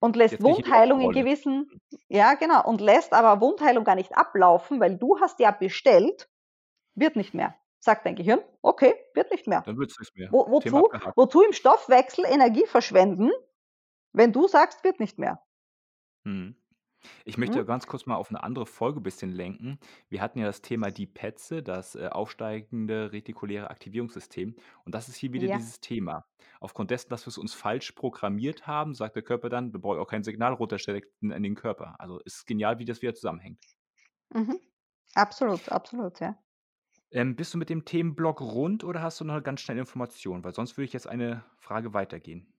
Und 0.00 0.16
lässt 0.16 0.32
Jetzt 0.32 0.42
Wundheilung 0.42 1.00
in 1.00 1.12
gewissen, 1.12 1.70
ja 2.08 2.34
genau, 2.34 2.66
und 2.66 2.80
lässt 2.80 3.12
aber 3.12 3.40
Wundheilung 3.40 3.84
gar 3.84 3.94
nicht 3.94 4.16
ablaufen, 4.16 4.80
weil 4.80 4.98
du 4.98 5.20
hast 5.20 5.38
ja 5.38 5.52
bestellt, 5.52 6.28
wird 6.96 7.14
nicht 7.14 7.34
mehr. 7.34 7.54
Sagt 7.78 8.04
dein 8.04 8.16
Gehirn, 8.16 8.40
okay, 8.62 8.96
wird 9.14 9.30
nicht 9.30 9.46
mehr. 9.46 9.62
Dann 9.64 9.78
wird 9.78 9.92
es 9.92 9.98
nicht 10.00 10.16
mehr. 10.16 10.28
Wo, 10.32 10.50
wozu, 10.50 10.88
wozu 11.14 11.42
im 11.42 11.52
Stoffwechsel 11.52 12.24
Energie 12.24 12.66
verschwenden, 12.66 13.30
wenn 14.12 14.32
du 14.32 14.48
sagst, 14.48 14.82
wird 14.82 14.98
nicht 14.98 15.20
mehr? 15.20 15.40
Mhm. 16.24 16.56
Ich 17.24 17.38
möchte 17.38 17.64
Mhm. 17.64 17.66
ganz 17.66 17.86
kurz 17.86 18.06
mal 18.06 18.16
auf 18.16 18.30
eine 18.30 18.42
andere 18.44 18.66
Folge 18.66 19.00
ein 19.00 19.04
bisschen 19.04 19.32
lenken. 19.32 19.78
Wir 20.08 20.22
hatten 20.22 20.38
ja 20.40 20.46
das 20.46 20.62
Thema 20.62 20.90
die 20.90 21.06
Petze, 21.06 21.62
das, 21.62 21.94
äh, 21.96 22.08
aufsteigende 22.10 23.12
retikuläre 23.12 23.70
Aktivierungssystem. 23.70 24.56
Und 24.84 24.94
das 24.94 25.08
ist 25.08 25.16
hier 25.16 25.32
wieder 25.32 25.48
Ja. 25.48 25.50
dieses 25.50 25.80
Thema. 25.80 26.26
Aufgrund 26.60 26.90
dessen, 26.92 27.10
dass 27.10 27.26
wir 27.26 27.30
es 27.30 27.38
uns 27.38 27.54
falsch 27.54 27.92
programmiert 27.92 28.66
haben, 28.66 28.94
sagt 28.94 29.16
der 29.16 29.24
Körper 29.24 29.48
dann: 29.50 29.72
„Wir 29.74 29.80
brauchen 29.80 30.00
auch 30.00 30.08
kein 30.08 30.24
Signal 30.24 30.54
runterstellen 30.54 31.04
in 31.22 31.42
den 31.44 31.56
Körper.“ 31.56 31.96
Also, 32.00 32.20
es 32.26 32.36
ist 32.38 32.46
genial, 32.46 32.78
wie 32.80 32.86
das 32.86 33.02
wieder 33.02 33.14
zusammenhängt. 33.14 33.60
Mhm. 34.34 34.60
Absolut, 35.14 35.68
absolut, 35.70 36.20
ja. 36.20 36.38
Ähm, 37.10 37.34
bist 37.34 37.54
du 37.54 37.58
mit 37.58 37.70
dem 37.70 37.86
Themenblock 37.86 38.42
rund 38.42 38.84
oder 38.84 39.00
hast 39.00 39.18
du 39.18 39.24
noch 39.24 39.42
ganz 39.42 39.62
schnell 39.62 39.78
Informationen? 39.78 40.44
Weil 40.44 40.52
sonst 40.54 40.76
würde 40.76 40.84
ich 40.84 40.92
jetzt 40.92 41.06
eine 41.06 41.44
Frage 41.58 41.94
weitergehen. 41.94 42.53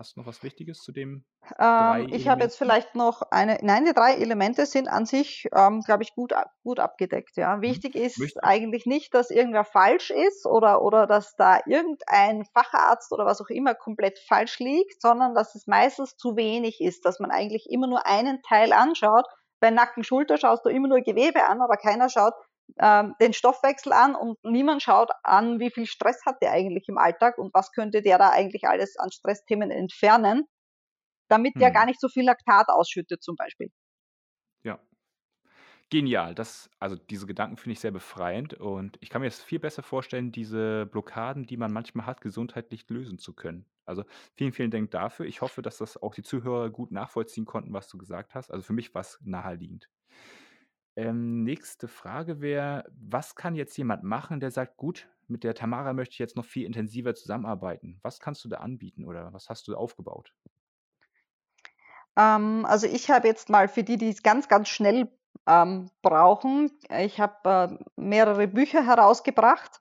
Hast 0.00 0.16
du 0.16 0.20
noch 0.20 0.26
was 0.26 0.42
Wichtiges 0.42 0.78
zu 0.78 0.92
dem? 0.92 1.26
Ähm, 1.58 2.08
ich 2.10 2.26
habe 2.26 2.42
jetzt 2.42 2.56
vielleicht 2.56 2.94
noch 2.94 3.20
eine, 3.30 3.58
nein, 3.60 3.84
die 3.84 3.92
drei 3.92 4.14
Elemente 4.14 4.64
sind 4.64 4.88
an 4.88 5.04
sich, 5.04 5.46
ähm, 5.54 5.82
glaube 5.82 6.04
ich, 6.04 6.14
gut, 6.14 6.32
gut 6.62 6.80
abgedeckt. 6.80 7.36
Ja. 7.36 7.56
Mhm. 7.58 7.60
Wichtig 7.60 7.94
ist 7.96 8.18
Möchte. 8.18 8.42
eigentlich 8.42 8.86
nicht, 8.86 9.12
dass 9.12 9.28
irgendwer 9.28 9.64
falsch 9.64 10.10
ist 10.10 10.46
oder, 10.46 10.80
oder 10.80 11.06
dass 11.06 11.36
da 11.36 11.60
irgendein 11.66 12.46
Facharzt 12.46 13.12
oder 13.12 13.26
was 13.26 13.42
auch 13.42 13.50
immer 13.50 13.74
komplett 13.74 14.18
falsch 14.20 14.58
liegt, 14.58 15.02
sondern 15.02 15.34
dass 15.34 15.54
es 15.54 15.66
meistens 15.66 16.16
zu 16.16 16.34
wenig 16.34 16.80
ist, 16.80 17.04
dass 17.04 17.20
man 17.20 17.30
eigentlich 17.30 17.66
immer 17.68 17.86
nur 17.86 18.06
einen 18.06 18.40
Teil 18.40 18.72
anschaut. 18.72 19.26
Bei 19.60 19.70
Nacken, 19.70 20.02
Schulter 20.02 20.38
schaust 20.38 20.64
du 20.64 20.70
immer 20.70 20.88
nur 20.88 21.02
Gewebe 21.02 21.44
an, 21.44 21.60
aber 21.60 21.76
keiner 21.76 22.08
schaut, 22.08 22.32
ähm, 22.78 23.14
den 23.20 23.32
Stoffwechsel 23.32 23.92
an 23.92 24.14
und 24.14 24.38
niemand 24.42 24.82
schaut 24.82 25.10
an, 25.22 25.60
wie 25.60 25.70
viel 25.70 25.86
Stress 25.86 26.24
hat 26.26 26.36
der 26.42 26.52
eigentlich 26.52 26.88
im 26.88 26.98
Alltag 26.98 27.38
und 27.38 27.52
was 27.54 27.72
könnte 27.72 28.02
der 28.02 28.18
da 28.18 28.30
eigentlich 28.30 28.64
alles 28.64 28.96
an 28.98 29.10
Stressthemen 29.10 29.70
entfernen, 29.70 30.44
damit 31.28 31.54
hm. 31.54 31.60
der 31.60 31.70
gar 31.70 31.86
nicht 31.86 32.00
so 32.00 32.08
viel 32.08 32.24
Laktat 32.24 32.68
ausschüttet 32.68 33.22
zum 33.22 33.36
Beispiel. 33.36 33.70
Ja. 34.62 34.78
Genial. 35.90 36.34
Das, 36.34 36.70
also 36.78 36.96
diese 36.96 37.26
Gedanken 37.26 37.56
finde 37.56 37.72
ich 37.72 37.80
sehr 37.80 37.90
befreiend 37.90 38.54
und 38.54 38.96
ich 39.00 39.10
kann 39.10 39.22
mir 39.22 39.26
jetzt 39.26 39.42
viel 39.42 39.58
besser 39.58 39.82
vorstellen, 39.82 40.30
diese 40.30 40.86
Blockaden, 40.86 41.46
die 41.46 41.56
man 41.56 41.72
manchmal 41.72 42.06
hat, 42.06 42.20
gesundheitlich 42.20 42.88
lösen 42.88 43.18
zu 43.18 43.34
können. 43.34 43.66
Also 43.86 44.04
vielen, 44.36 44.52
vielen 44.52 44.70
Dank 44.70 44.92
dafür. 44.92 45.26
Ich 45.26 45.40
hoffe, 45.40 45.62
dass 45.62 45.78
das 45.78 46.00
auch 46.00 46.14
die 46.14 46.22
Zuhörer 46.22 46.70
gut 46.70 46.92
nachvollziehen 46.92 47.44
konnten, 47.44 47.72
was 47.72 47.88
du 47.88 47.98
gesagt 47.98 48.34
hast. 48.36 48.52
Also 48.52 48.62
für 48.62 48.72
mich 48.72 48.94
war 48.94 49.00
es 49.00 49.18
naheliegend. 49.20 49.88
Ähm, 51.00 51.44
nächste 51.44 51.88
Frage 51.88 52.42
wäre, 52.42 52.84
was 52.90 53.34
kann 53.34 53.54
jetzt 53.54 53.74
jemand 53.78 54.02
machen, 54.02 54.38
der 54.38 54.50
sagt, 54.50 54.76
gut, 54.76 55.08
mit 55.28 55.44
der 55.44 55.54
Tamara 55.54 55.94
möchte 55.94 56.12
ich 56.12 56.18
jetzt 56.18 56.36
noch 56.36 56.44
viel 56.44 56.66
intensiver 56.66 57.14
zusammenarbeiten. 57.14 57.98
Was 58.02 58.20
kannst 58.20 58.44
du 58.44 58.50
da 58.50 58.58
anbieten 58.58 59.06
oder 59.06 59.32
was 59.32 59.48
hast 59.48 59.66
du 59.66 59.76
aufgebaut? 59.76 60.34
Ähm, 62.16 62.66
also 62.66 62.86
ich 62.86 63.10
habe 63.10 63.28
jetzt 63.28 63.48
mal 63.48 63.66
für 63.66 63.82
die, 63.82 63.96
die 63.96 64.10
es 64.10 64.22
ganz, 64.22 64.48
ganz 64.48 64.68
schnell 64.68 65.10
ähm, 65.46 65.90
brauchen, 66.02 66.70
ich 66.98 67.18
habe 67.18 67.78
äh, 67.78 67.84
mehrere 67.96 68.46
Bücher 68.46 68.84
herausgebracht, 68.84 69.80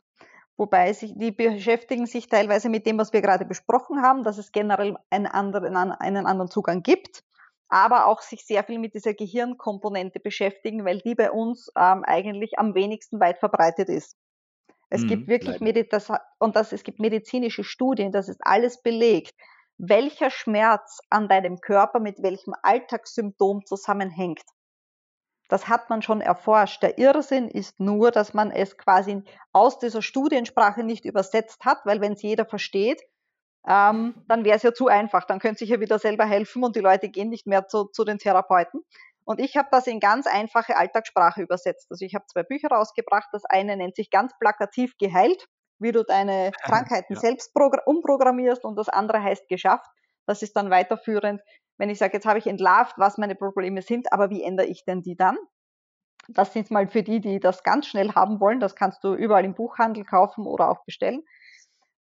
wobei 0.56 0.94
sich, 0.94 1.18
die 1.18 1.32
beschäftigen 1.32 2.06
sich 2.06 2.30
teilweise 2.30 2.70
mit 2.70 2.86
dem, 2.86 2.98
was 2.98 3.12
wir 3.12 3.22
gerade 3.22 3.44
besprochen 3.44 4.02
haben, 4.02 4.24
dass 4.24 4.38
es 4.38 4.54
generell 4.54 4.96
einen 5.10 5.28
anderen, 5.28 5.76
einen 5.76 6.26
anderen 6.26 6.50
Zugang 6.50 6.82
gibt 6.82 7.26
aber 7.70 8.08
auch 8.08 8.22
sich 8.22 8.46
sehr 8.46 8.64
viel 8.64 8.80
mit 8.80 8.96
dieser 8.96 9.14
Gehirnkomponente 9.14 10.20
beschäftigen, 10.20 10.86
weil 10.86 11.00
die 11.00 11.16
bei 11.16 11.32
uns 11.32 11.72
ähm, 11.78 12.04
eigentlich 12.04 12.58
am 12.58 12.74
wenigsten 12.74 13.20
weit 13.20 13.38
verbreitet 13.38 13.90
ist. 13.90 14.18
Es 14.90 15.04
mhm, 15.04 15.08
gibt 15.08 15.28
wirklich 15.28 15.60
Medita 15.60 16.20
und 16.40 16.56
das, 16.56 16.74
es 16.74 16.84
gibt 16.84 17.00
medizinische 17.00 17.64
Studien, 17.64 18.12
das 18.12 18.28
ist 18.28 18.42
alles 18.42 18.82
belegt, 18.82 19.36
welcher 19.78 20.32
Schmerz 20.32 21.00
an 21.10 21.30
deinem 21.30 21.62
Körper 21.62 22.00
mit 22.00 22.22
welchem 22.22 22.54
Alltagssymptom 22.64 23.66
zusammenhängt. 23.66 24.42
Das 25.48 25.68
hat 25.68 25.90
man 25.90 26.02
schon 26.02 26.22
erforscht. 26.22 26.84
Der 26.84 26.98
Irrsinn 26.98 27.48
ist 27.48 27.80
nur, 27.80 28.12
dass 28.12 28.34
man 28.34 28.52
es 28.52 28.78
quasi 28.78 29.24
aus 29.52 29.80
dieser 29.80 30.02
Studiensprache 30.02 30.84
nicht 30.84 31.06
übersetzt 31.06 31.66
hat, 31.66 31.80
weil 31.86 32.02
wenn 32.02 32.14
es 32.14 32.22
jeder 32.22 32.46
versteht, 32.46 33.02
ähm, 33.68 34.16
dann 34.28 34.46
wäre 34.46 34.58
es 34.58 34.64
ja 34.64 34.74
zu 34.74 34.88
einfach. 34.88 35.26
Dann 35.26 35.40
könnte 35.40 35.60
sich 35.60 35.70
ja 35.70 35.80
wieder 35.80 36.00
selber 36.00 36.26
helfen 36.26 36.64
und 36.64 36.76
die 36.76 36.82
Leute 36.82 37.10
gehen 37.10 37.30
nicht 37.30 37.48
mehr 37.48 37.68
zu, 37.68 37.86
zu 37.86 38.04
den 38.04 38.18
Therapeuten. 38.18 38.82
Und 39.26 39.40
ich 39.40 39.58
habe 39.58 39.68
das 39.72 39.86
in 39.86 40.00
ganz 40.00 40.26
einfache 40.26 40.76
Alltagssprache 40.76 41.42
übersetzt. 41.42 41.88
Also 41.92 42.04
ich 42.04 42.16
habe 42.16 42.26
zwei 42.26 42.44
Bücher 42.44 42.70
rausgebracht. 42.70 43.30
Das 43.32 43.46
eine 43.46 43.78
nennt 43.78 43.96
sich 43.96 44.10
ganz 44.10 44.34
plakativ 44.40 44.98
geheilt, 44.98 45.46
wie 45.78 45.92
du 45.92 46.04
deine 46.04 46.52
Krankheiten 46.64 47.14
ja. 47.14 47.20
selbst 47.20 47.52
umprogrammierst 47.86 48.64
und 48.64 48.76
das 48.76 48.90
andere 48.90 49.22
heißt 49.22 49.48
geschafft. 49.48 49.90
Das 50.26 50.42
ist 50.42 50.56
dann 50.56 50.70
weiterführend, 50.70 51.42
wenn 51.78 51.90
ich 51.90 51.98
sage, 51.98 52.14
jetzt 52.14 52.26
habe 52.26 52.40
ich 52.40 52.46
entlarvt, 52.46 52.96
was 52.98 53.18
meine 53.18 53.36
Probleme 53.36 53.82
sind, 53.82 54.12
aber 54.12 54.30
wie 54.30 54.44
ändere 54.44 54.68
ich 54.68 54.84
denn 54.86 55.02
die 55.02 55.16
dann? 55.16 55.38
Das 56.28 56.54
sind 56.54 56.70
mal 56.70 56.88
für 56.88 57.04
die, 57.04 57.22
die 57.22 57.40
das 57.40 57.64
ganz 57.64 57.88
schnell 57.88 58.14
haben 58.14 58.40
wollen. 58.40 58.60
Das 58.60 58.76
kannst 58.76 59.04
du 59.04 59.16
überall 59.16 59.46
im 59.46 59.56
Buchhandel 59.56 60.04
kaufen 60.04 60.46
oder 60.46 60.70
auch 60.70 60.84
bestellen. 60.86 61.24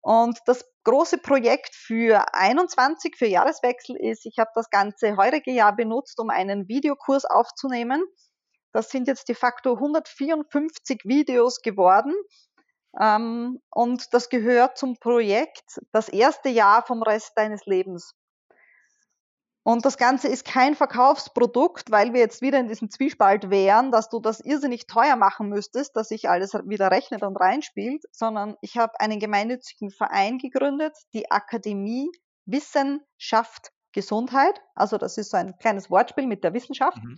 Und 0.07 0.39
das 0.45 0.63
große 0.85 1.17
Projekt 1.17 1.75
für 1.75 2.33
21, 2.33 3.17
für 3.17 3.25
Jahreswechsel 3.25 3.97
ist, 3.97 4.25
ich 4.25 4.39
habe 4.39 4.51
das 4.55 4.69
ganze 4.69 5.17
heurige 5.17 5.51
Jahr 5.51 5.75
benutzt, 5.75 6.17
um 6.21 6.29
einen 6.29 6.69
Videokurs 6.69 7.25
aufzunehmen. 7.25 8.01
Das 8.71 8.89
sind 8.89 9.09
jetzt 9.09 9.27
de 9.27 9.35
facto 9.35 9.73
154 9.73 11.01
Videos 11.03 11.61
geworden. 11.61 12.13
Ähm, 12.97 13.59
und 13.69 14.13
das 14.13 14.29
gehört 14.29 14.77
zum 14.77 14.95
Projekt 14.97 15.77
das 15.91 16.07
erste 16.07 16.47
Jahr 16.47 16.85
vom 16.85 17.03
Rest 17.03 17.33
deines 17.35 17.65
Lebens. 17.65 18.13
Und 19.67 19.83
das 19.83 19.97
Ganze 19.97 20.29
ist 20.29 20.45
kein 20.45 20.75
Verkaufsprodukt, 20.75 21.91
weil 21.91 22.13
wir 22.13 22.21
jetzt 22.21 22.41
wieder 22.41 22.57
in 22.57 22.69
diesem 22.69 22.89
Zwiespalt 22.89 23.49
wären, 23.49 23.91
dass 23.91 24.07
du 24.07 24.21
das 24.21 24.39
irrsinnig 24.39 24.87
teuer 24.87 25.17
machen 25.17 25.49
müsstest, 25.49 25.97
dass 25.97 26.07
sich 26.07 26.29
alles 26.29 26.53
wieder 26.53 26.89
rechnet 26.89 27.21
und 27.21 27.35
reinspielt, 27.35 28.05
sondern 28.13 28.55
ich 28.61 28.77
habe 28.77 28.97
einen 29.01 29.19
gemeinnützigen 29.19 29.91
Verein 29.91 30.37
gegründet, 30.37 30.95
die 31.13 31.29
Akademie 31.29 32.09
Wissenschaft 32.45 33.73
Gesundheit. 33.91 34.57
Also 34.73 34.97
das 34.97 35.17
ist 35.17 35.31
so 35.31 35.37
ein 35.37 35.57
kleines 35.57 35.89
Wortspiel 35.89 36.27
mit 36.27 36.45
der 36.45 36.53
Wissenschaft. 36.53 37.03
Mhm. 37.03 37.17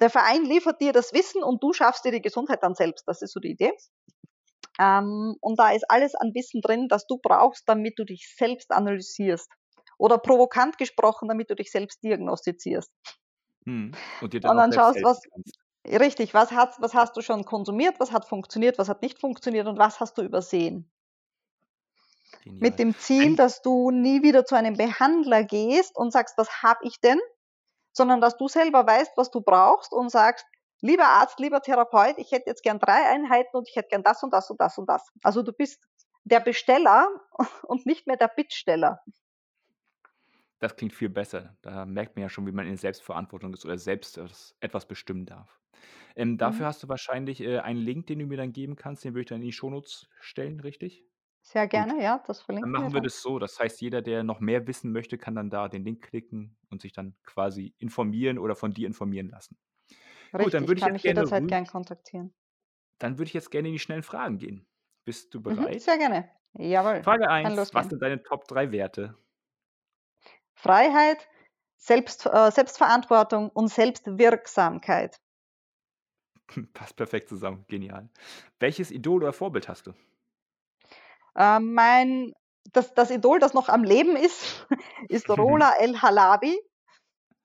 Der 0.00 0.10
Verein 0.10 0.44
liefert 0.44 0.80
dir 0.80 0.92
das 0.92 1.12
Wissen 1.12 1.42
und 1.42 1.64
du 1.64 1.72
schaffst 1.72 2.04
dir 2.04 2.12
die 2.12 2.22
Gesundheit 2.22 2.62
dann 2.62 2.76
selbst. 2.76 3.08
Das 3.08 3.22
ist 3.22 3.32
so 3.32 3.40
die 3.40 3.50
Idee. 3.50 3.72
Ähm, 4.78 5.34
und 5.40 5.58
da 5.58 5.72
ist 5.72 5.90
alles 5.90 6.14
an 6.14 6.30
Wissen 6.32 6.60
drin, 6.60 6.86
das 6.86 7.08
du 7.08 7.18
brauchst, 7.20 7.68
damit 7.68 7.98
du 7.98 8.04
dich 8.04 8.32
selbst 8.36 8.70
analysierst. 8.70 9.50
Oder 9.98 10.18
provokant 10.18 10.78
gesprochen, 10.78 11.28
damit 11.28 11.50
du 11.50 11.54
dich 11.54 11.70
selbst 11.70 12.02
diagnostizierst. 12.02 12.90
Hm. 13.64 13.92
Und, 14.20 14.32
dir 14.32 14.40
dann, 14.40 14.52
und 14.52 14.56
dann 14.58 14.72
schaust, 14.72 15.02
was, 15.02 15.20
richtig, 15.86 16.34
was, 16.34 16.52
hast, 16.52 16.80
was 16.80 16.94
hast 16.94 17.16
du 17.16 17.22
schon 17.22 17.44
konsumiert, 17.44 17.98
was 17.98 18.12
hat 18.12 18.26
funktioniert, 18.26 18.78
was 18.78 18.88
hat 18.88 19.02
nicht 19.02 19.18
funktioniert 19.18 19.66
und 19.66 19.78
was 19.78 20.00
hast 20.00 20.18
du 20.18 20.22
übersehen. 20.22 20.90
Genial. 22.42 22.60
Mit 22.60 22.78
dem 22.78 22.96
Ziel, 22.96 23.36
dass 23.36 23.62
du 23.62 23.90
nie 23.90 24.22
wieder 24.22 24.44
zu 24.44 24.54
einem 24.54 24.74
Behandler 24.74 25.44
gehst 25.44 25.96
und 25.96 26.12
sagst, 26.12 26.36
was 26.38 26.62
habe 26.62 26.80
ich 26.82 27.00
denn, 27.00 27.18
sondern 27.92 28.20
dass 28.20 28.36
du 28.36 28.48
selber 28.48 28.86
weißt, 28.86 29.12
was 29.16 29.30
du 29.30 29.40
brauchst 29.40 29.92
und 29.92 30.10
sagst, 30.10 30.44
lieber 30.80 31.06
Arzt, 31.06 31.38
lieber 31.38 31.62
Therapeut, 31.62 32.18
ich 32.18 32.32
hätte 32.32 32.50
jetzt 32.50 32.62
gern 32.62 32.78
drei 32.78 33.02
Einheiten 33.08 33.56
und 33.56 33.68
ich 33.68 33.76
hätte 33.76 33.88
gern 33.88 34.02
das 34.02 34.22
und 34.22 34.32
das 34.32 34.50
und 34.50 34.60
das 34.60 34.76
und 34.78 34.88
das. 34.88 35.08
Also 35.22 35.42
du 35.42 35.52
bist 35.52 35.82
der 36.24 36.40
Besteller 36.40 37.08
und 37.62 37.86
nicht 37.86 38.06
mehr 38.06 38.16
der 38.16 38.28
Bittsteller. 38.28 39.00
Das 40.66 40.74
klingt 40.74 40.92
viel 40.94 41.08
besser. 41.10 41.56
Da 41.62 41.86
merkt 41.86 42.16
man 42.16 42.22
ja 42.22 42.28
schon, 42.28 42.44
wie 42.44 42.50
man 42.50 42.66
in 42.66 42.76
Selbstverantwortung 42.76 43.54
ist 43.54 43.64
oder 43.64 43.78
selbst 43.78 44.18
etwas 44.58 44.88
bestimmen 44.88 45.24
darf. 45.24 45.60
Ähm, 46.16 46.38
dafür 46.38 46.66
Mhm. 46.66 46.66
hast 46.66 46.82
du 46.82 46.88
wahrscheinlich, 46.88 47.40
äh, 47.40 47.58
einen 47.60 47.80
Link, 47.80 48.06
den 48.08 48.18
du 48.18 48.26
mir 48.26 48.36
dann 48.36 48.52
geben 48.52 48.74
kannst, 48.76 49.04
den 49.04 49.14
würde 49.14 49.20
ich 49.22 49.28
dann 49.28 49.42
in 49.42 49.46
die 49.46 49.52
Shownotes 49.52 50.08
stellen, 50.20 50.58
richtig? 50.60 51.04
Sehr 51.40 51.66
Gut. 51.70 51.86
gerne, 51.86 52.02
ja, 52.02 52.18
das 52.26 52.42
Dann 52.60 52.70
verlinken 52.70 52.82
wir 52.82 52.90
machen 52.90 52.94
wir 52.94 53.00
dann. 53.00 53.02
das 53.02 53.22
so. 53.22 53.38
Das 53.40 53.58
heißt, 53.60 53.80
jeder, 53.82 54.02
der 54.02 54.24
noch 54.24 54.40
mehr 54.40 54.66
wissen 54.68 54.92
möchte, 54.92 55.18
kann 55.18 55.34
dann 55.36 55.50
da 55.50 55.68
den 55.68 55.84
Link 55.84 56.02
klicken 56.04 56.58
und 56.70 56.82
sich 56.82 56.92
dann 56.92 57.16
quasi 57.24 57.74
informieren 57.78 58.38
oder 58.38 58.56
von 58.56 58.72
dir 58.74 58.86
informieren 58.88 59.28
lassen. 59.30 59.58
Gut, 60.36 60.54
dann 60.54 60.66
Richtig, 60.66 60.68
würde 60.68 60.78
ich 60.80 60.84
kann 60.84 60.92
jetzt 60.92 60.92
mich 60.92 61.04
gerne 61.04 61.22
jederzeit 61.22 61.48
rü 61.48 61.48
gern 61.48 61.66
kontaktieren. 61.66 62.32
dann 62.98 63.16
würde 63.18 63.28
ich 63.28 63.34
jetzt 63.34 63.50
gerne 63.50 63.68
in 63.68 63.74
die 63.74 63.78
schnellen 63.78 64.02
Fragen 64.02 64.36
gehen. 64.38 64.66
Bist 65.04 65.32
du 65.34 65.42
Mhm, 65.48 65.66
bereit? 65.66 65.80
sehr 65.80 65.98
gerne. 65.98 66.30
Jawohl, 66.54 67.04
Frage 67.04 67.30
kann 67.42 67.54
1: 67.54 67.70
Was 67.72 67.88
losgehen. 67.88 67.90
sind 67.90 68.02
deine 68.02 68.22
Top 68.22 68.46
3 68.48 68.70
Werte? 68.70 69.16
Freiheit, 70.56 71.28
Selbst 71.78 72.26
äh, 72.26 72.50
Selbstverantwortung 72.50 73.50
und 73.50 73.68
Selbstwirksamkeit. 73.68 75.18
Passt 76.72 76.96
perfekt 76.96 77.28
zusammen, 77.28 77.64
genial. 77.68 78.08
Welches 78.58 78.90
Idol 78.90 79.22
oder 79.22 79.32
Vorbild 79.32 79.68
hast 79.68 79.86
du? 79.86 79.92
Ähm, 81.36 81.72
mein 81.74 82.32
das 82.72 82.94
das 82.94 83.10
Idol, 83.10 83.38
das 83.38 83.54
noch 83.54 83.68
am 83.68 83.84
Leben 83.84 84.16
ist, 84.16 84.66
ist 85.08 85.30
Rola 85.30 85.74
El 85.78 86.00
Halabi, 86.02 86.58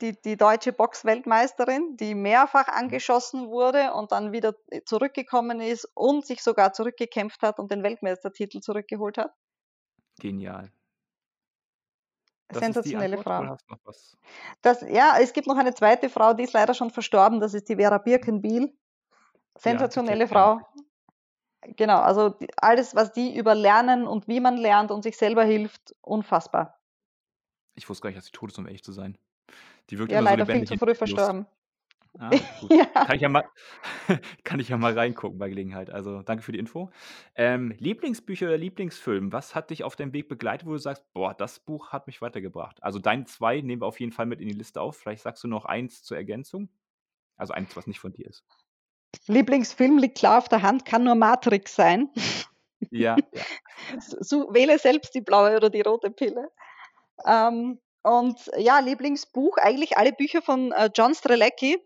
die 0.02 0.20
die 0.22 0.38
deutsche 0.38 0.74
Boxweltmeisterin, 0.74 1.98
die 1.98 2.16
mehrfach 2.16 2.68
Mhm. 2.86 3.02
angeschossen 3.08 3.50
wurde 3.50 3.94
und 3.94 4.12
dann 4.14 4.34
wieder, 4.34 4.56
äh, 4.70 4.82
zurückgekommen 4.86 5.62
ist 5.62 5.88
und 5.96 6.26
sich 6.28 6.44
sogar 6.44 6.74
zurückgekämpft 6.74 7.44
hat 7.44 7.60
und 7.60 7.72
den 7.72 7.84
Weltmeistertitel 7.84 8.62
zurückgeholt 8.62 9.18
hat. 9.20 9.34
Genial. 10.22 10.72
Das 12.54 12.60
die 12.60 12.66
Sensationelle 12.66 13.18
Frau. 13.18 13.58
Das 14.62 14.82
ja, 14.82 15.16
es 15.20 15.34
gibt 15.34 15.48
noch 15.48 15.58
eine 15.58 15.74
zweite 15.74 16.10
Frau, 16.10 16.34
die 16.34 16.44
ist 16.44 16.54
leider 16.54 16.74
schon 16.74 16.90
verstorben, 16.90 17.40
das 17.40 17.54
ist 17.54 17.70
die 17.70 17.76
Vera. 17.76 17.98
Birkenbiel. 17.98 18.68
Die 19.58 19.62
Sensationelle 19.62 20.26
ja 20.26 20.28
Frau. 20.28 20.60
Genau, 21.78 22.00
also 22.00 22.30
d 22.30 22.48
alles, 22.58 22.96
was 22.96 23.12
die 23.12 23.36
über 23.36 23.54
Lernen 23.54 24.08
und 24.08 24.28
wie 24.28 24.40
man 24.40 24.58
lernt 24.58 24.92
und 24.92 25.04
sich 25.04 25.18
selber 25.18 25.44
hilft, 25.44 25.96
unfassbar. 26.02 26.80
Ich 27.76 27.88
wusste 27.88 28.04
gar 28.04 28.10
nicht, 28.10 28.18
dass 28.18 28.26
sie 28.26 28.32
tot 28.32 28.50
ist, 28.50 28.58
um 28.58 28.66
ehrlich 28.66 28.84
zu 28.84 28.92
sein. 28.92 29.18
Die 29.90 30.00
wirkt 30.00 30.12
Ja, 30.12 30.20
immer 30.20 30.30
so 30.30 30.32
leider 30.32 30.46
viel 30.46 30.56
lebendig 30.56 30.68
zu 30.70 30.74
in 30.74 30.80
früh 30.80 30.96
verstorben. 30.96 31.46
Ah. 32.20 32.32
Ja. 32.70 32.86
Kann 33.04 33.16
ich 33.16 33.22
ja 33.22 33.30
mal 33.30 33.44
kann 34.44 34.60
ich 34.60 34.70
ja 34.70 34.78
mal 34.78 34.94
reingucken 34.94 35.40
bei 35.40 35.50
Gelegenheit. 35.50 35.90
Also, 35.90 36.22
danke 36.22 36.44
für 36.44 36.52
die 36.52 36.60
Info. 36.60 36.92
Ähm, 37.36 37.74
Lieblingsbücher 37.80 38.48
oder 38.48 38.58
Lieblingsfilm, 38.58 39.32
was 39.34 39.56
hat 39.56 39.70
dich 39.72 39.84
auf 39.84 39.96
deinem 39.96 40.14
Weg 40.14 40.28
begleitet, 40.30 40.68
wo 40.68 40.72
du 40.74 40.78
sagst: 40.78 41.04
„Boah, 41.14 41.34
das 41.34 41.60
Buch 41.60 41.90
hat 41.92 42.08
mich 42.08 42.22
weitergebracht?“ 42.22 42.84
Also, 42.84 43.00
deine 43.00 43.26
2 43.26 43.62
nehmen 43.62 43.82
wir 43.82 43.88
auf 43.88 44.00
jeden 44.00 44.12
Fall 44.12 44.26
mit 44.28 44.40
in 44.42 44.48
die 44.50 44.54
Liste 44.54 44.82
auf. 44.82 44.98
Vielleicht 44.98 45.24
sagst 45.24 45.44
du 45.44 45.48
noch 45.48 45.66
eins 45.66 46.04
zur 46.04 46.18
Ergänzung? 46.18 46.70
Also, 47.38 47.54
eins, 47.54 47.76
was 47.78 47.88
nicht 47.88 48.00
von 48.00 48.14
dir 48.14 48.28
ist. 48.28 48.46
Lieblingsfilm 49.28 49.98
liegt 49.98 50.18
klar 50.20 50.38
auf 50.38 50.48
der 50.50 50.62
Hand, 50.62 50.86
kann 50.86 51.04
nur 51.04 51.16
Matrix 51.16 51.76
sein. 51.76 52.10
Ja, 52.92 53.28
ja. 53.34 53.46
So 54.20 54.54
wähle 54.54 54.80
selbst 54.80 55.14
die 55.16 55.22
blaue 55.22 55.56
oder 55.56 55.70
die 55.70 55.82
rote 55.82 56.12
Pille. 56.12 56.50
Ähm, 57.26 57.80
und 58.04 58.52
ja, 58.58 58.80
Lieblingsbuch, 58.80 59.58
eigentlich 59.58 59.98
alle 59.98 60.14
Bücher 60.14 60.42
von, 60.42 60.72
äh, 60.74 60.90
John 60.96 61.16
Strelecki. 61.16 61.78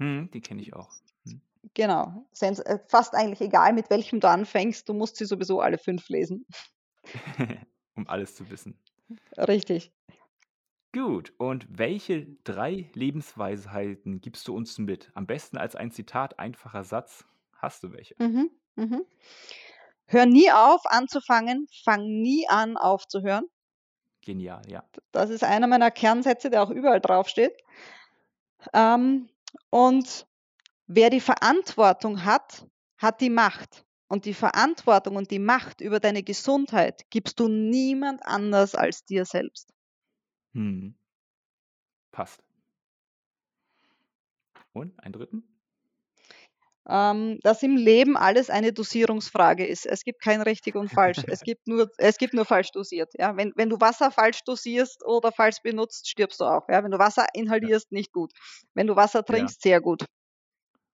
Mhm, 0.00 0.30
die 0.32 0.40
kenne 0.40 0.62
ich 0.62 0.74
auch. 0.74 0.90
Mhm. 1.24 1.42
Genau, 1.74 2.26
äh, 2.40 2.78
fast 2.88 3.14
eigentlich 3.14 3.40
egal, 3.40 3.72
mit 3.74 3.90
welchem 3.90 4.20
du 4.20 4.28
anfängst, 4.28 4.88
du 4.88 4.94
musst 4.94 5.16
sie 5.16 5.24
sowieso 5.26 5.60
alle 5.60 5.78
5 5.78 6.08
lesen. 6.08 6.46
Um 7.96 8.08
alles 8.08 8.34
zu 8.34 8.48
wissen. 8.50 8.78
Richtig. 9.38 9.92
Gut, 10.92 11.32
und 11.38 11.66
welche 11.78 12.26
3 12.44 12.90
Lebensweisheiten 12.94 14.20
gibst 14.20 14.48
du 14.48 14.56
uns 14.56 14.76
mit? 14.78 15.10
Am 15.14 15.26
besten 15.26 15.56
als 15.56 15.76
ein 15.76 15.92
Zitat, 15.92 16.38
einfacher 16.40 16.82
Satz. 16.84 17.24
Hast 17.56 17.82
du 17.84 17.92
welche? 17.92 18.16
Mhm, 18.18 18.50
mhm. 18.76 19.04
Hör 20.06 20.26
nie 20.26 20.50
auf 20.52 20.82
anzufangen, 20.86 21.66
fang 21.84 22.04
nie 22.06 22.46
an 22.48 22.76
aufzuhören. 22.76 23.46
Genial, 24.22 24.62
ja. 24.68 24.84
Das 25.12 25.30
ist 25.30 25.44
einer 25.44 25.66
meiner 25.68 25.90
Kernsätze, 25.90 26.50
der 26.50 26.62
auch 26.62 26.70
überall 26.70 27.00
draufsteht. 27.00 27.52
Ähm, 28.74 29.28
und 29.70 30.26
wer 30.86 31.10
die 31.10 31.20
Verantwortung 31.20 32.24
hat, 32.24 32.66
hat 32.98 33.20
die 33.20 33.30
Macht. 33.30 33.84
Und 34.08 34.24
die 34.24 34.34
Verantwortung 34.34 35.14
und 35.14 35.30
die 35.30 35.38
Macht 35.38 35.80
über 35.80 36.00
deine 36.00 36.24
Gesundheit 36.24 37.08
gibst 37.10 37.38
du 37.38 37.46
niemand 37.46 38.26
anders 38.26 38.74
als 38.74 39.04
dir 39.04 39.24
selbst. 39.24 39.72
Mhm. 40.52 40.96
Passt. 42.10 42.42
Und 44.72 44.98
einen 44.98 45.12
3.? 45.12 45.42
Ähm, 46.90 47.38
dass 47.42 47.62
im 47.62 47.76
Leben 47.76 48.16
alles 48.16 48.50
eine 48.50 48.72
Dosierungsfrage 48.72 49.66
ist. 49.66 49.86
Es 49.86 50.02
gibt 50.04 50.22
kein 50.22 50.42
richtig 50.42 50.74
und 50.76 50.88
falsch. 50.90 51.24
Es 51.28 51.44
gibt 51.44 51.68
nur 51.68 51.88
es 51.98 52.18
gibt 52.18 52.34
nur 52.34 52.44
falsch 52.46 52.72
dosiert, 52.72 53.10
ja. 53.18 53.36
Wenn 53.36 53.52
wenn 53.56 53.70
du 53.70 53.76
Wasser 53.80 54.10
falsch 54.10 54.40
dosierst 54.44 55.04
oder 55.06 55.32
falsch 55.32 55.58
benutzt, 55.62 56.08
stirbst 56.10 56.40
du 56.40 56.44
auch, 56.46 56.68
ja. 56.68 56.82
Wenn 56.84 56.90
du 56.92 56.98
Wasser 56.98 57.26
Ja. 57.60 57.70
inhalierst, 57.72 57.92
nicht 57.92 58.12
gut. 58.12 58.32
Wenn 58.74 58.88
du 58.88 58.96
Wasser 58.96 59.24
Ja. 59.28 59.50
trinkst, 59.50 59.62
sehr 59.62 59.80
gut. 59.80 60.04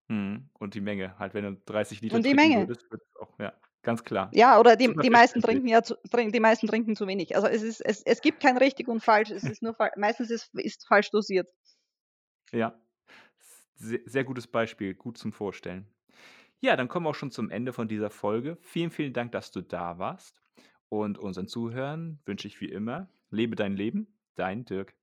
Mhm. 0.09 0.49
Und 0.53 0.73
die 0.73 0.81
Menge. 0.81 1.17
Halt, 1.19 1.33
wenn 1.33 1.43
du 1.43 1.61
30 1.65 2.01
Liter 2.01 2.17
Und 2.17 2.25
die 2.25 2.33
Menge. 2.33 2.67
würdest, 2.67 2.85
auch 3.19 3.37
ja, 3.39 3.53
ganz 3.81 4.03
klar. 4.03 4.33
Ja, 4.33 4.59
oder 4.59 4.75
die 4.75 4.93
die 5.01 5.09
meisten 5.09 5.41
trinken 5.41 5.67
ja 5.69 5.83
zu 5.83 5.95
trink 6.11 6.33
die 6.33 6.39
meisten 6.41 6.67
trinken 6.67 6.95
zu 6.97 7.07
wenig. 7.07 7.35
Also, 7.35 7.47
es 7.47 7.61
ist 7.63 7.79
es 7.85 8.01
es 8.05 8.19
gibt 8.21 8.41
kein 8.41 8.57
richtig 8.57 8.87
und 8.89 9.01
falsch. 9.01 9.31
Es 9.31 9.47
ist 9.47 9.61
nur 9.61 9.75
meistens 9.95 10.29
ist 10.31 10.49
ist 10.53 10.85
falsch 10.87 11.09
dosiert. 11.11 11.47
Ja. 12.53 12.77
Se 13.79 14.01
sehr 14.05 14.23
gutes 14.23 14.47
Beispiel, 14.47 14.93
gut 14.95 15.17
zum 15.17 15.31
Vorstellen. 15.31 15.87
Ja, 16.59 16.75
dann 16.75 16.87
kommen 16.87 17.05
wir 17.05 17.11
auch 17.11 17.15
schon 17.15 17.31
zum 17.31 17.49
Ende 17.49 17.73
von 17.73 17.87
dieser 17.87 18.09
Folge. 18.09 18.57
Vielen, 18.61 18.91
vielen 18.91 19.13
Dank, 19.13 19.31
dass 19.33 19.51
du 19.51 19.61
da 19.61 19.99
warst. 19.99 20.41
Und 20.89 21.17
unseren 21.19 21.47
Zuhörern 21.47 22.19
wünsche 22.25 22.47
ich 22.47 22.61
wie 22.61 22.69
immer: 22.71 23.09
Lebe 23.29 23.55
dein 23.55 23.75
Leben, 23.77 24.19
dein 24.35 24.65
Dirk. 24.65 24.95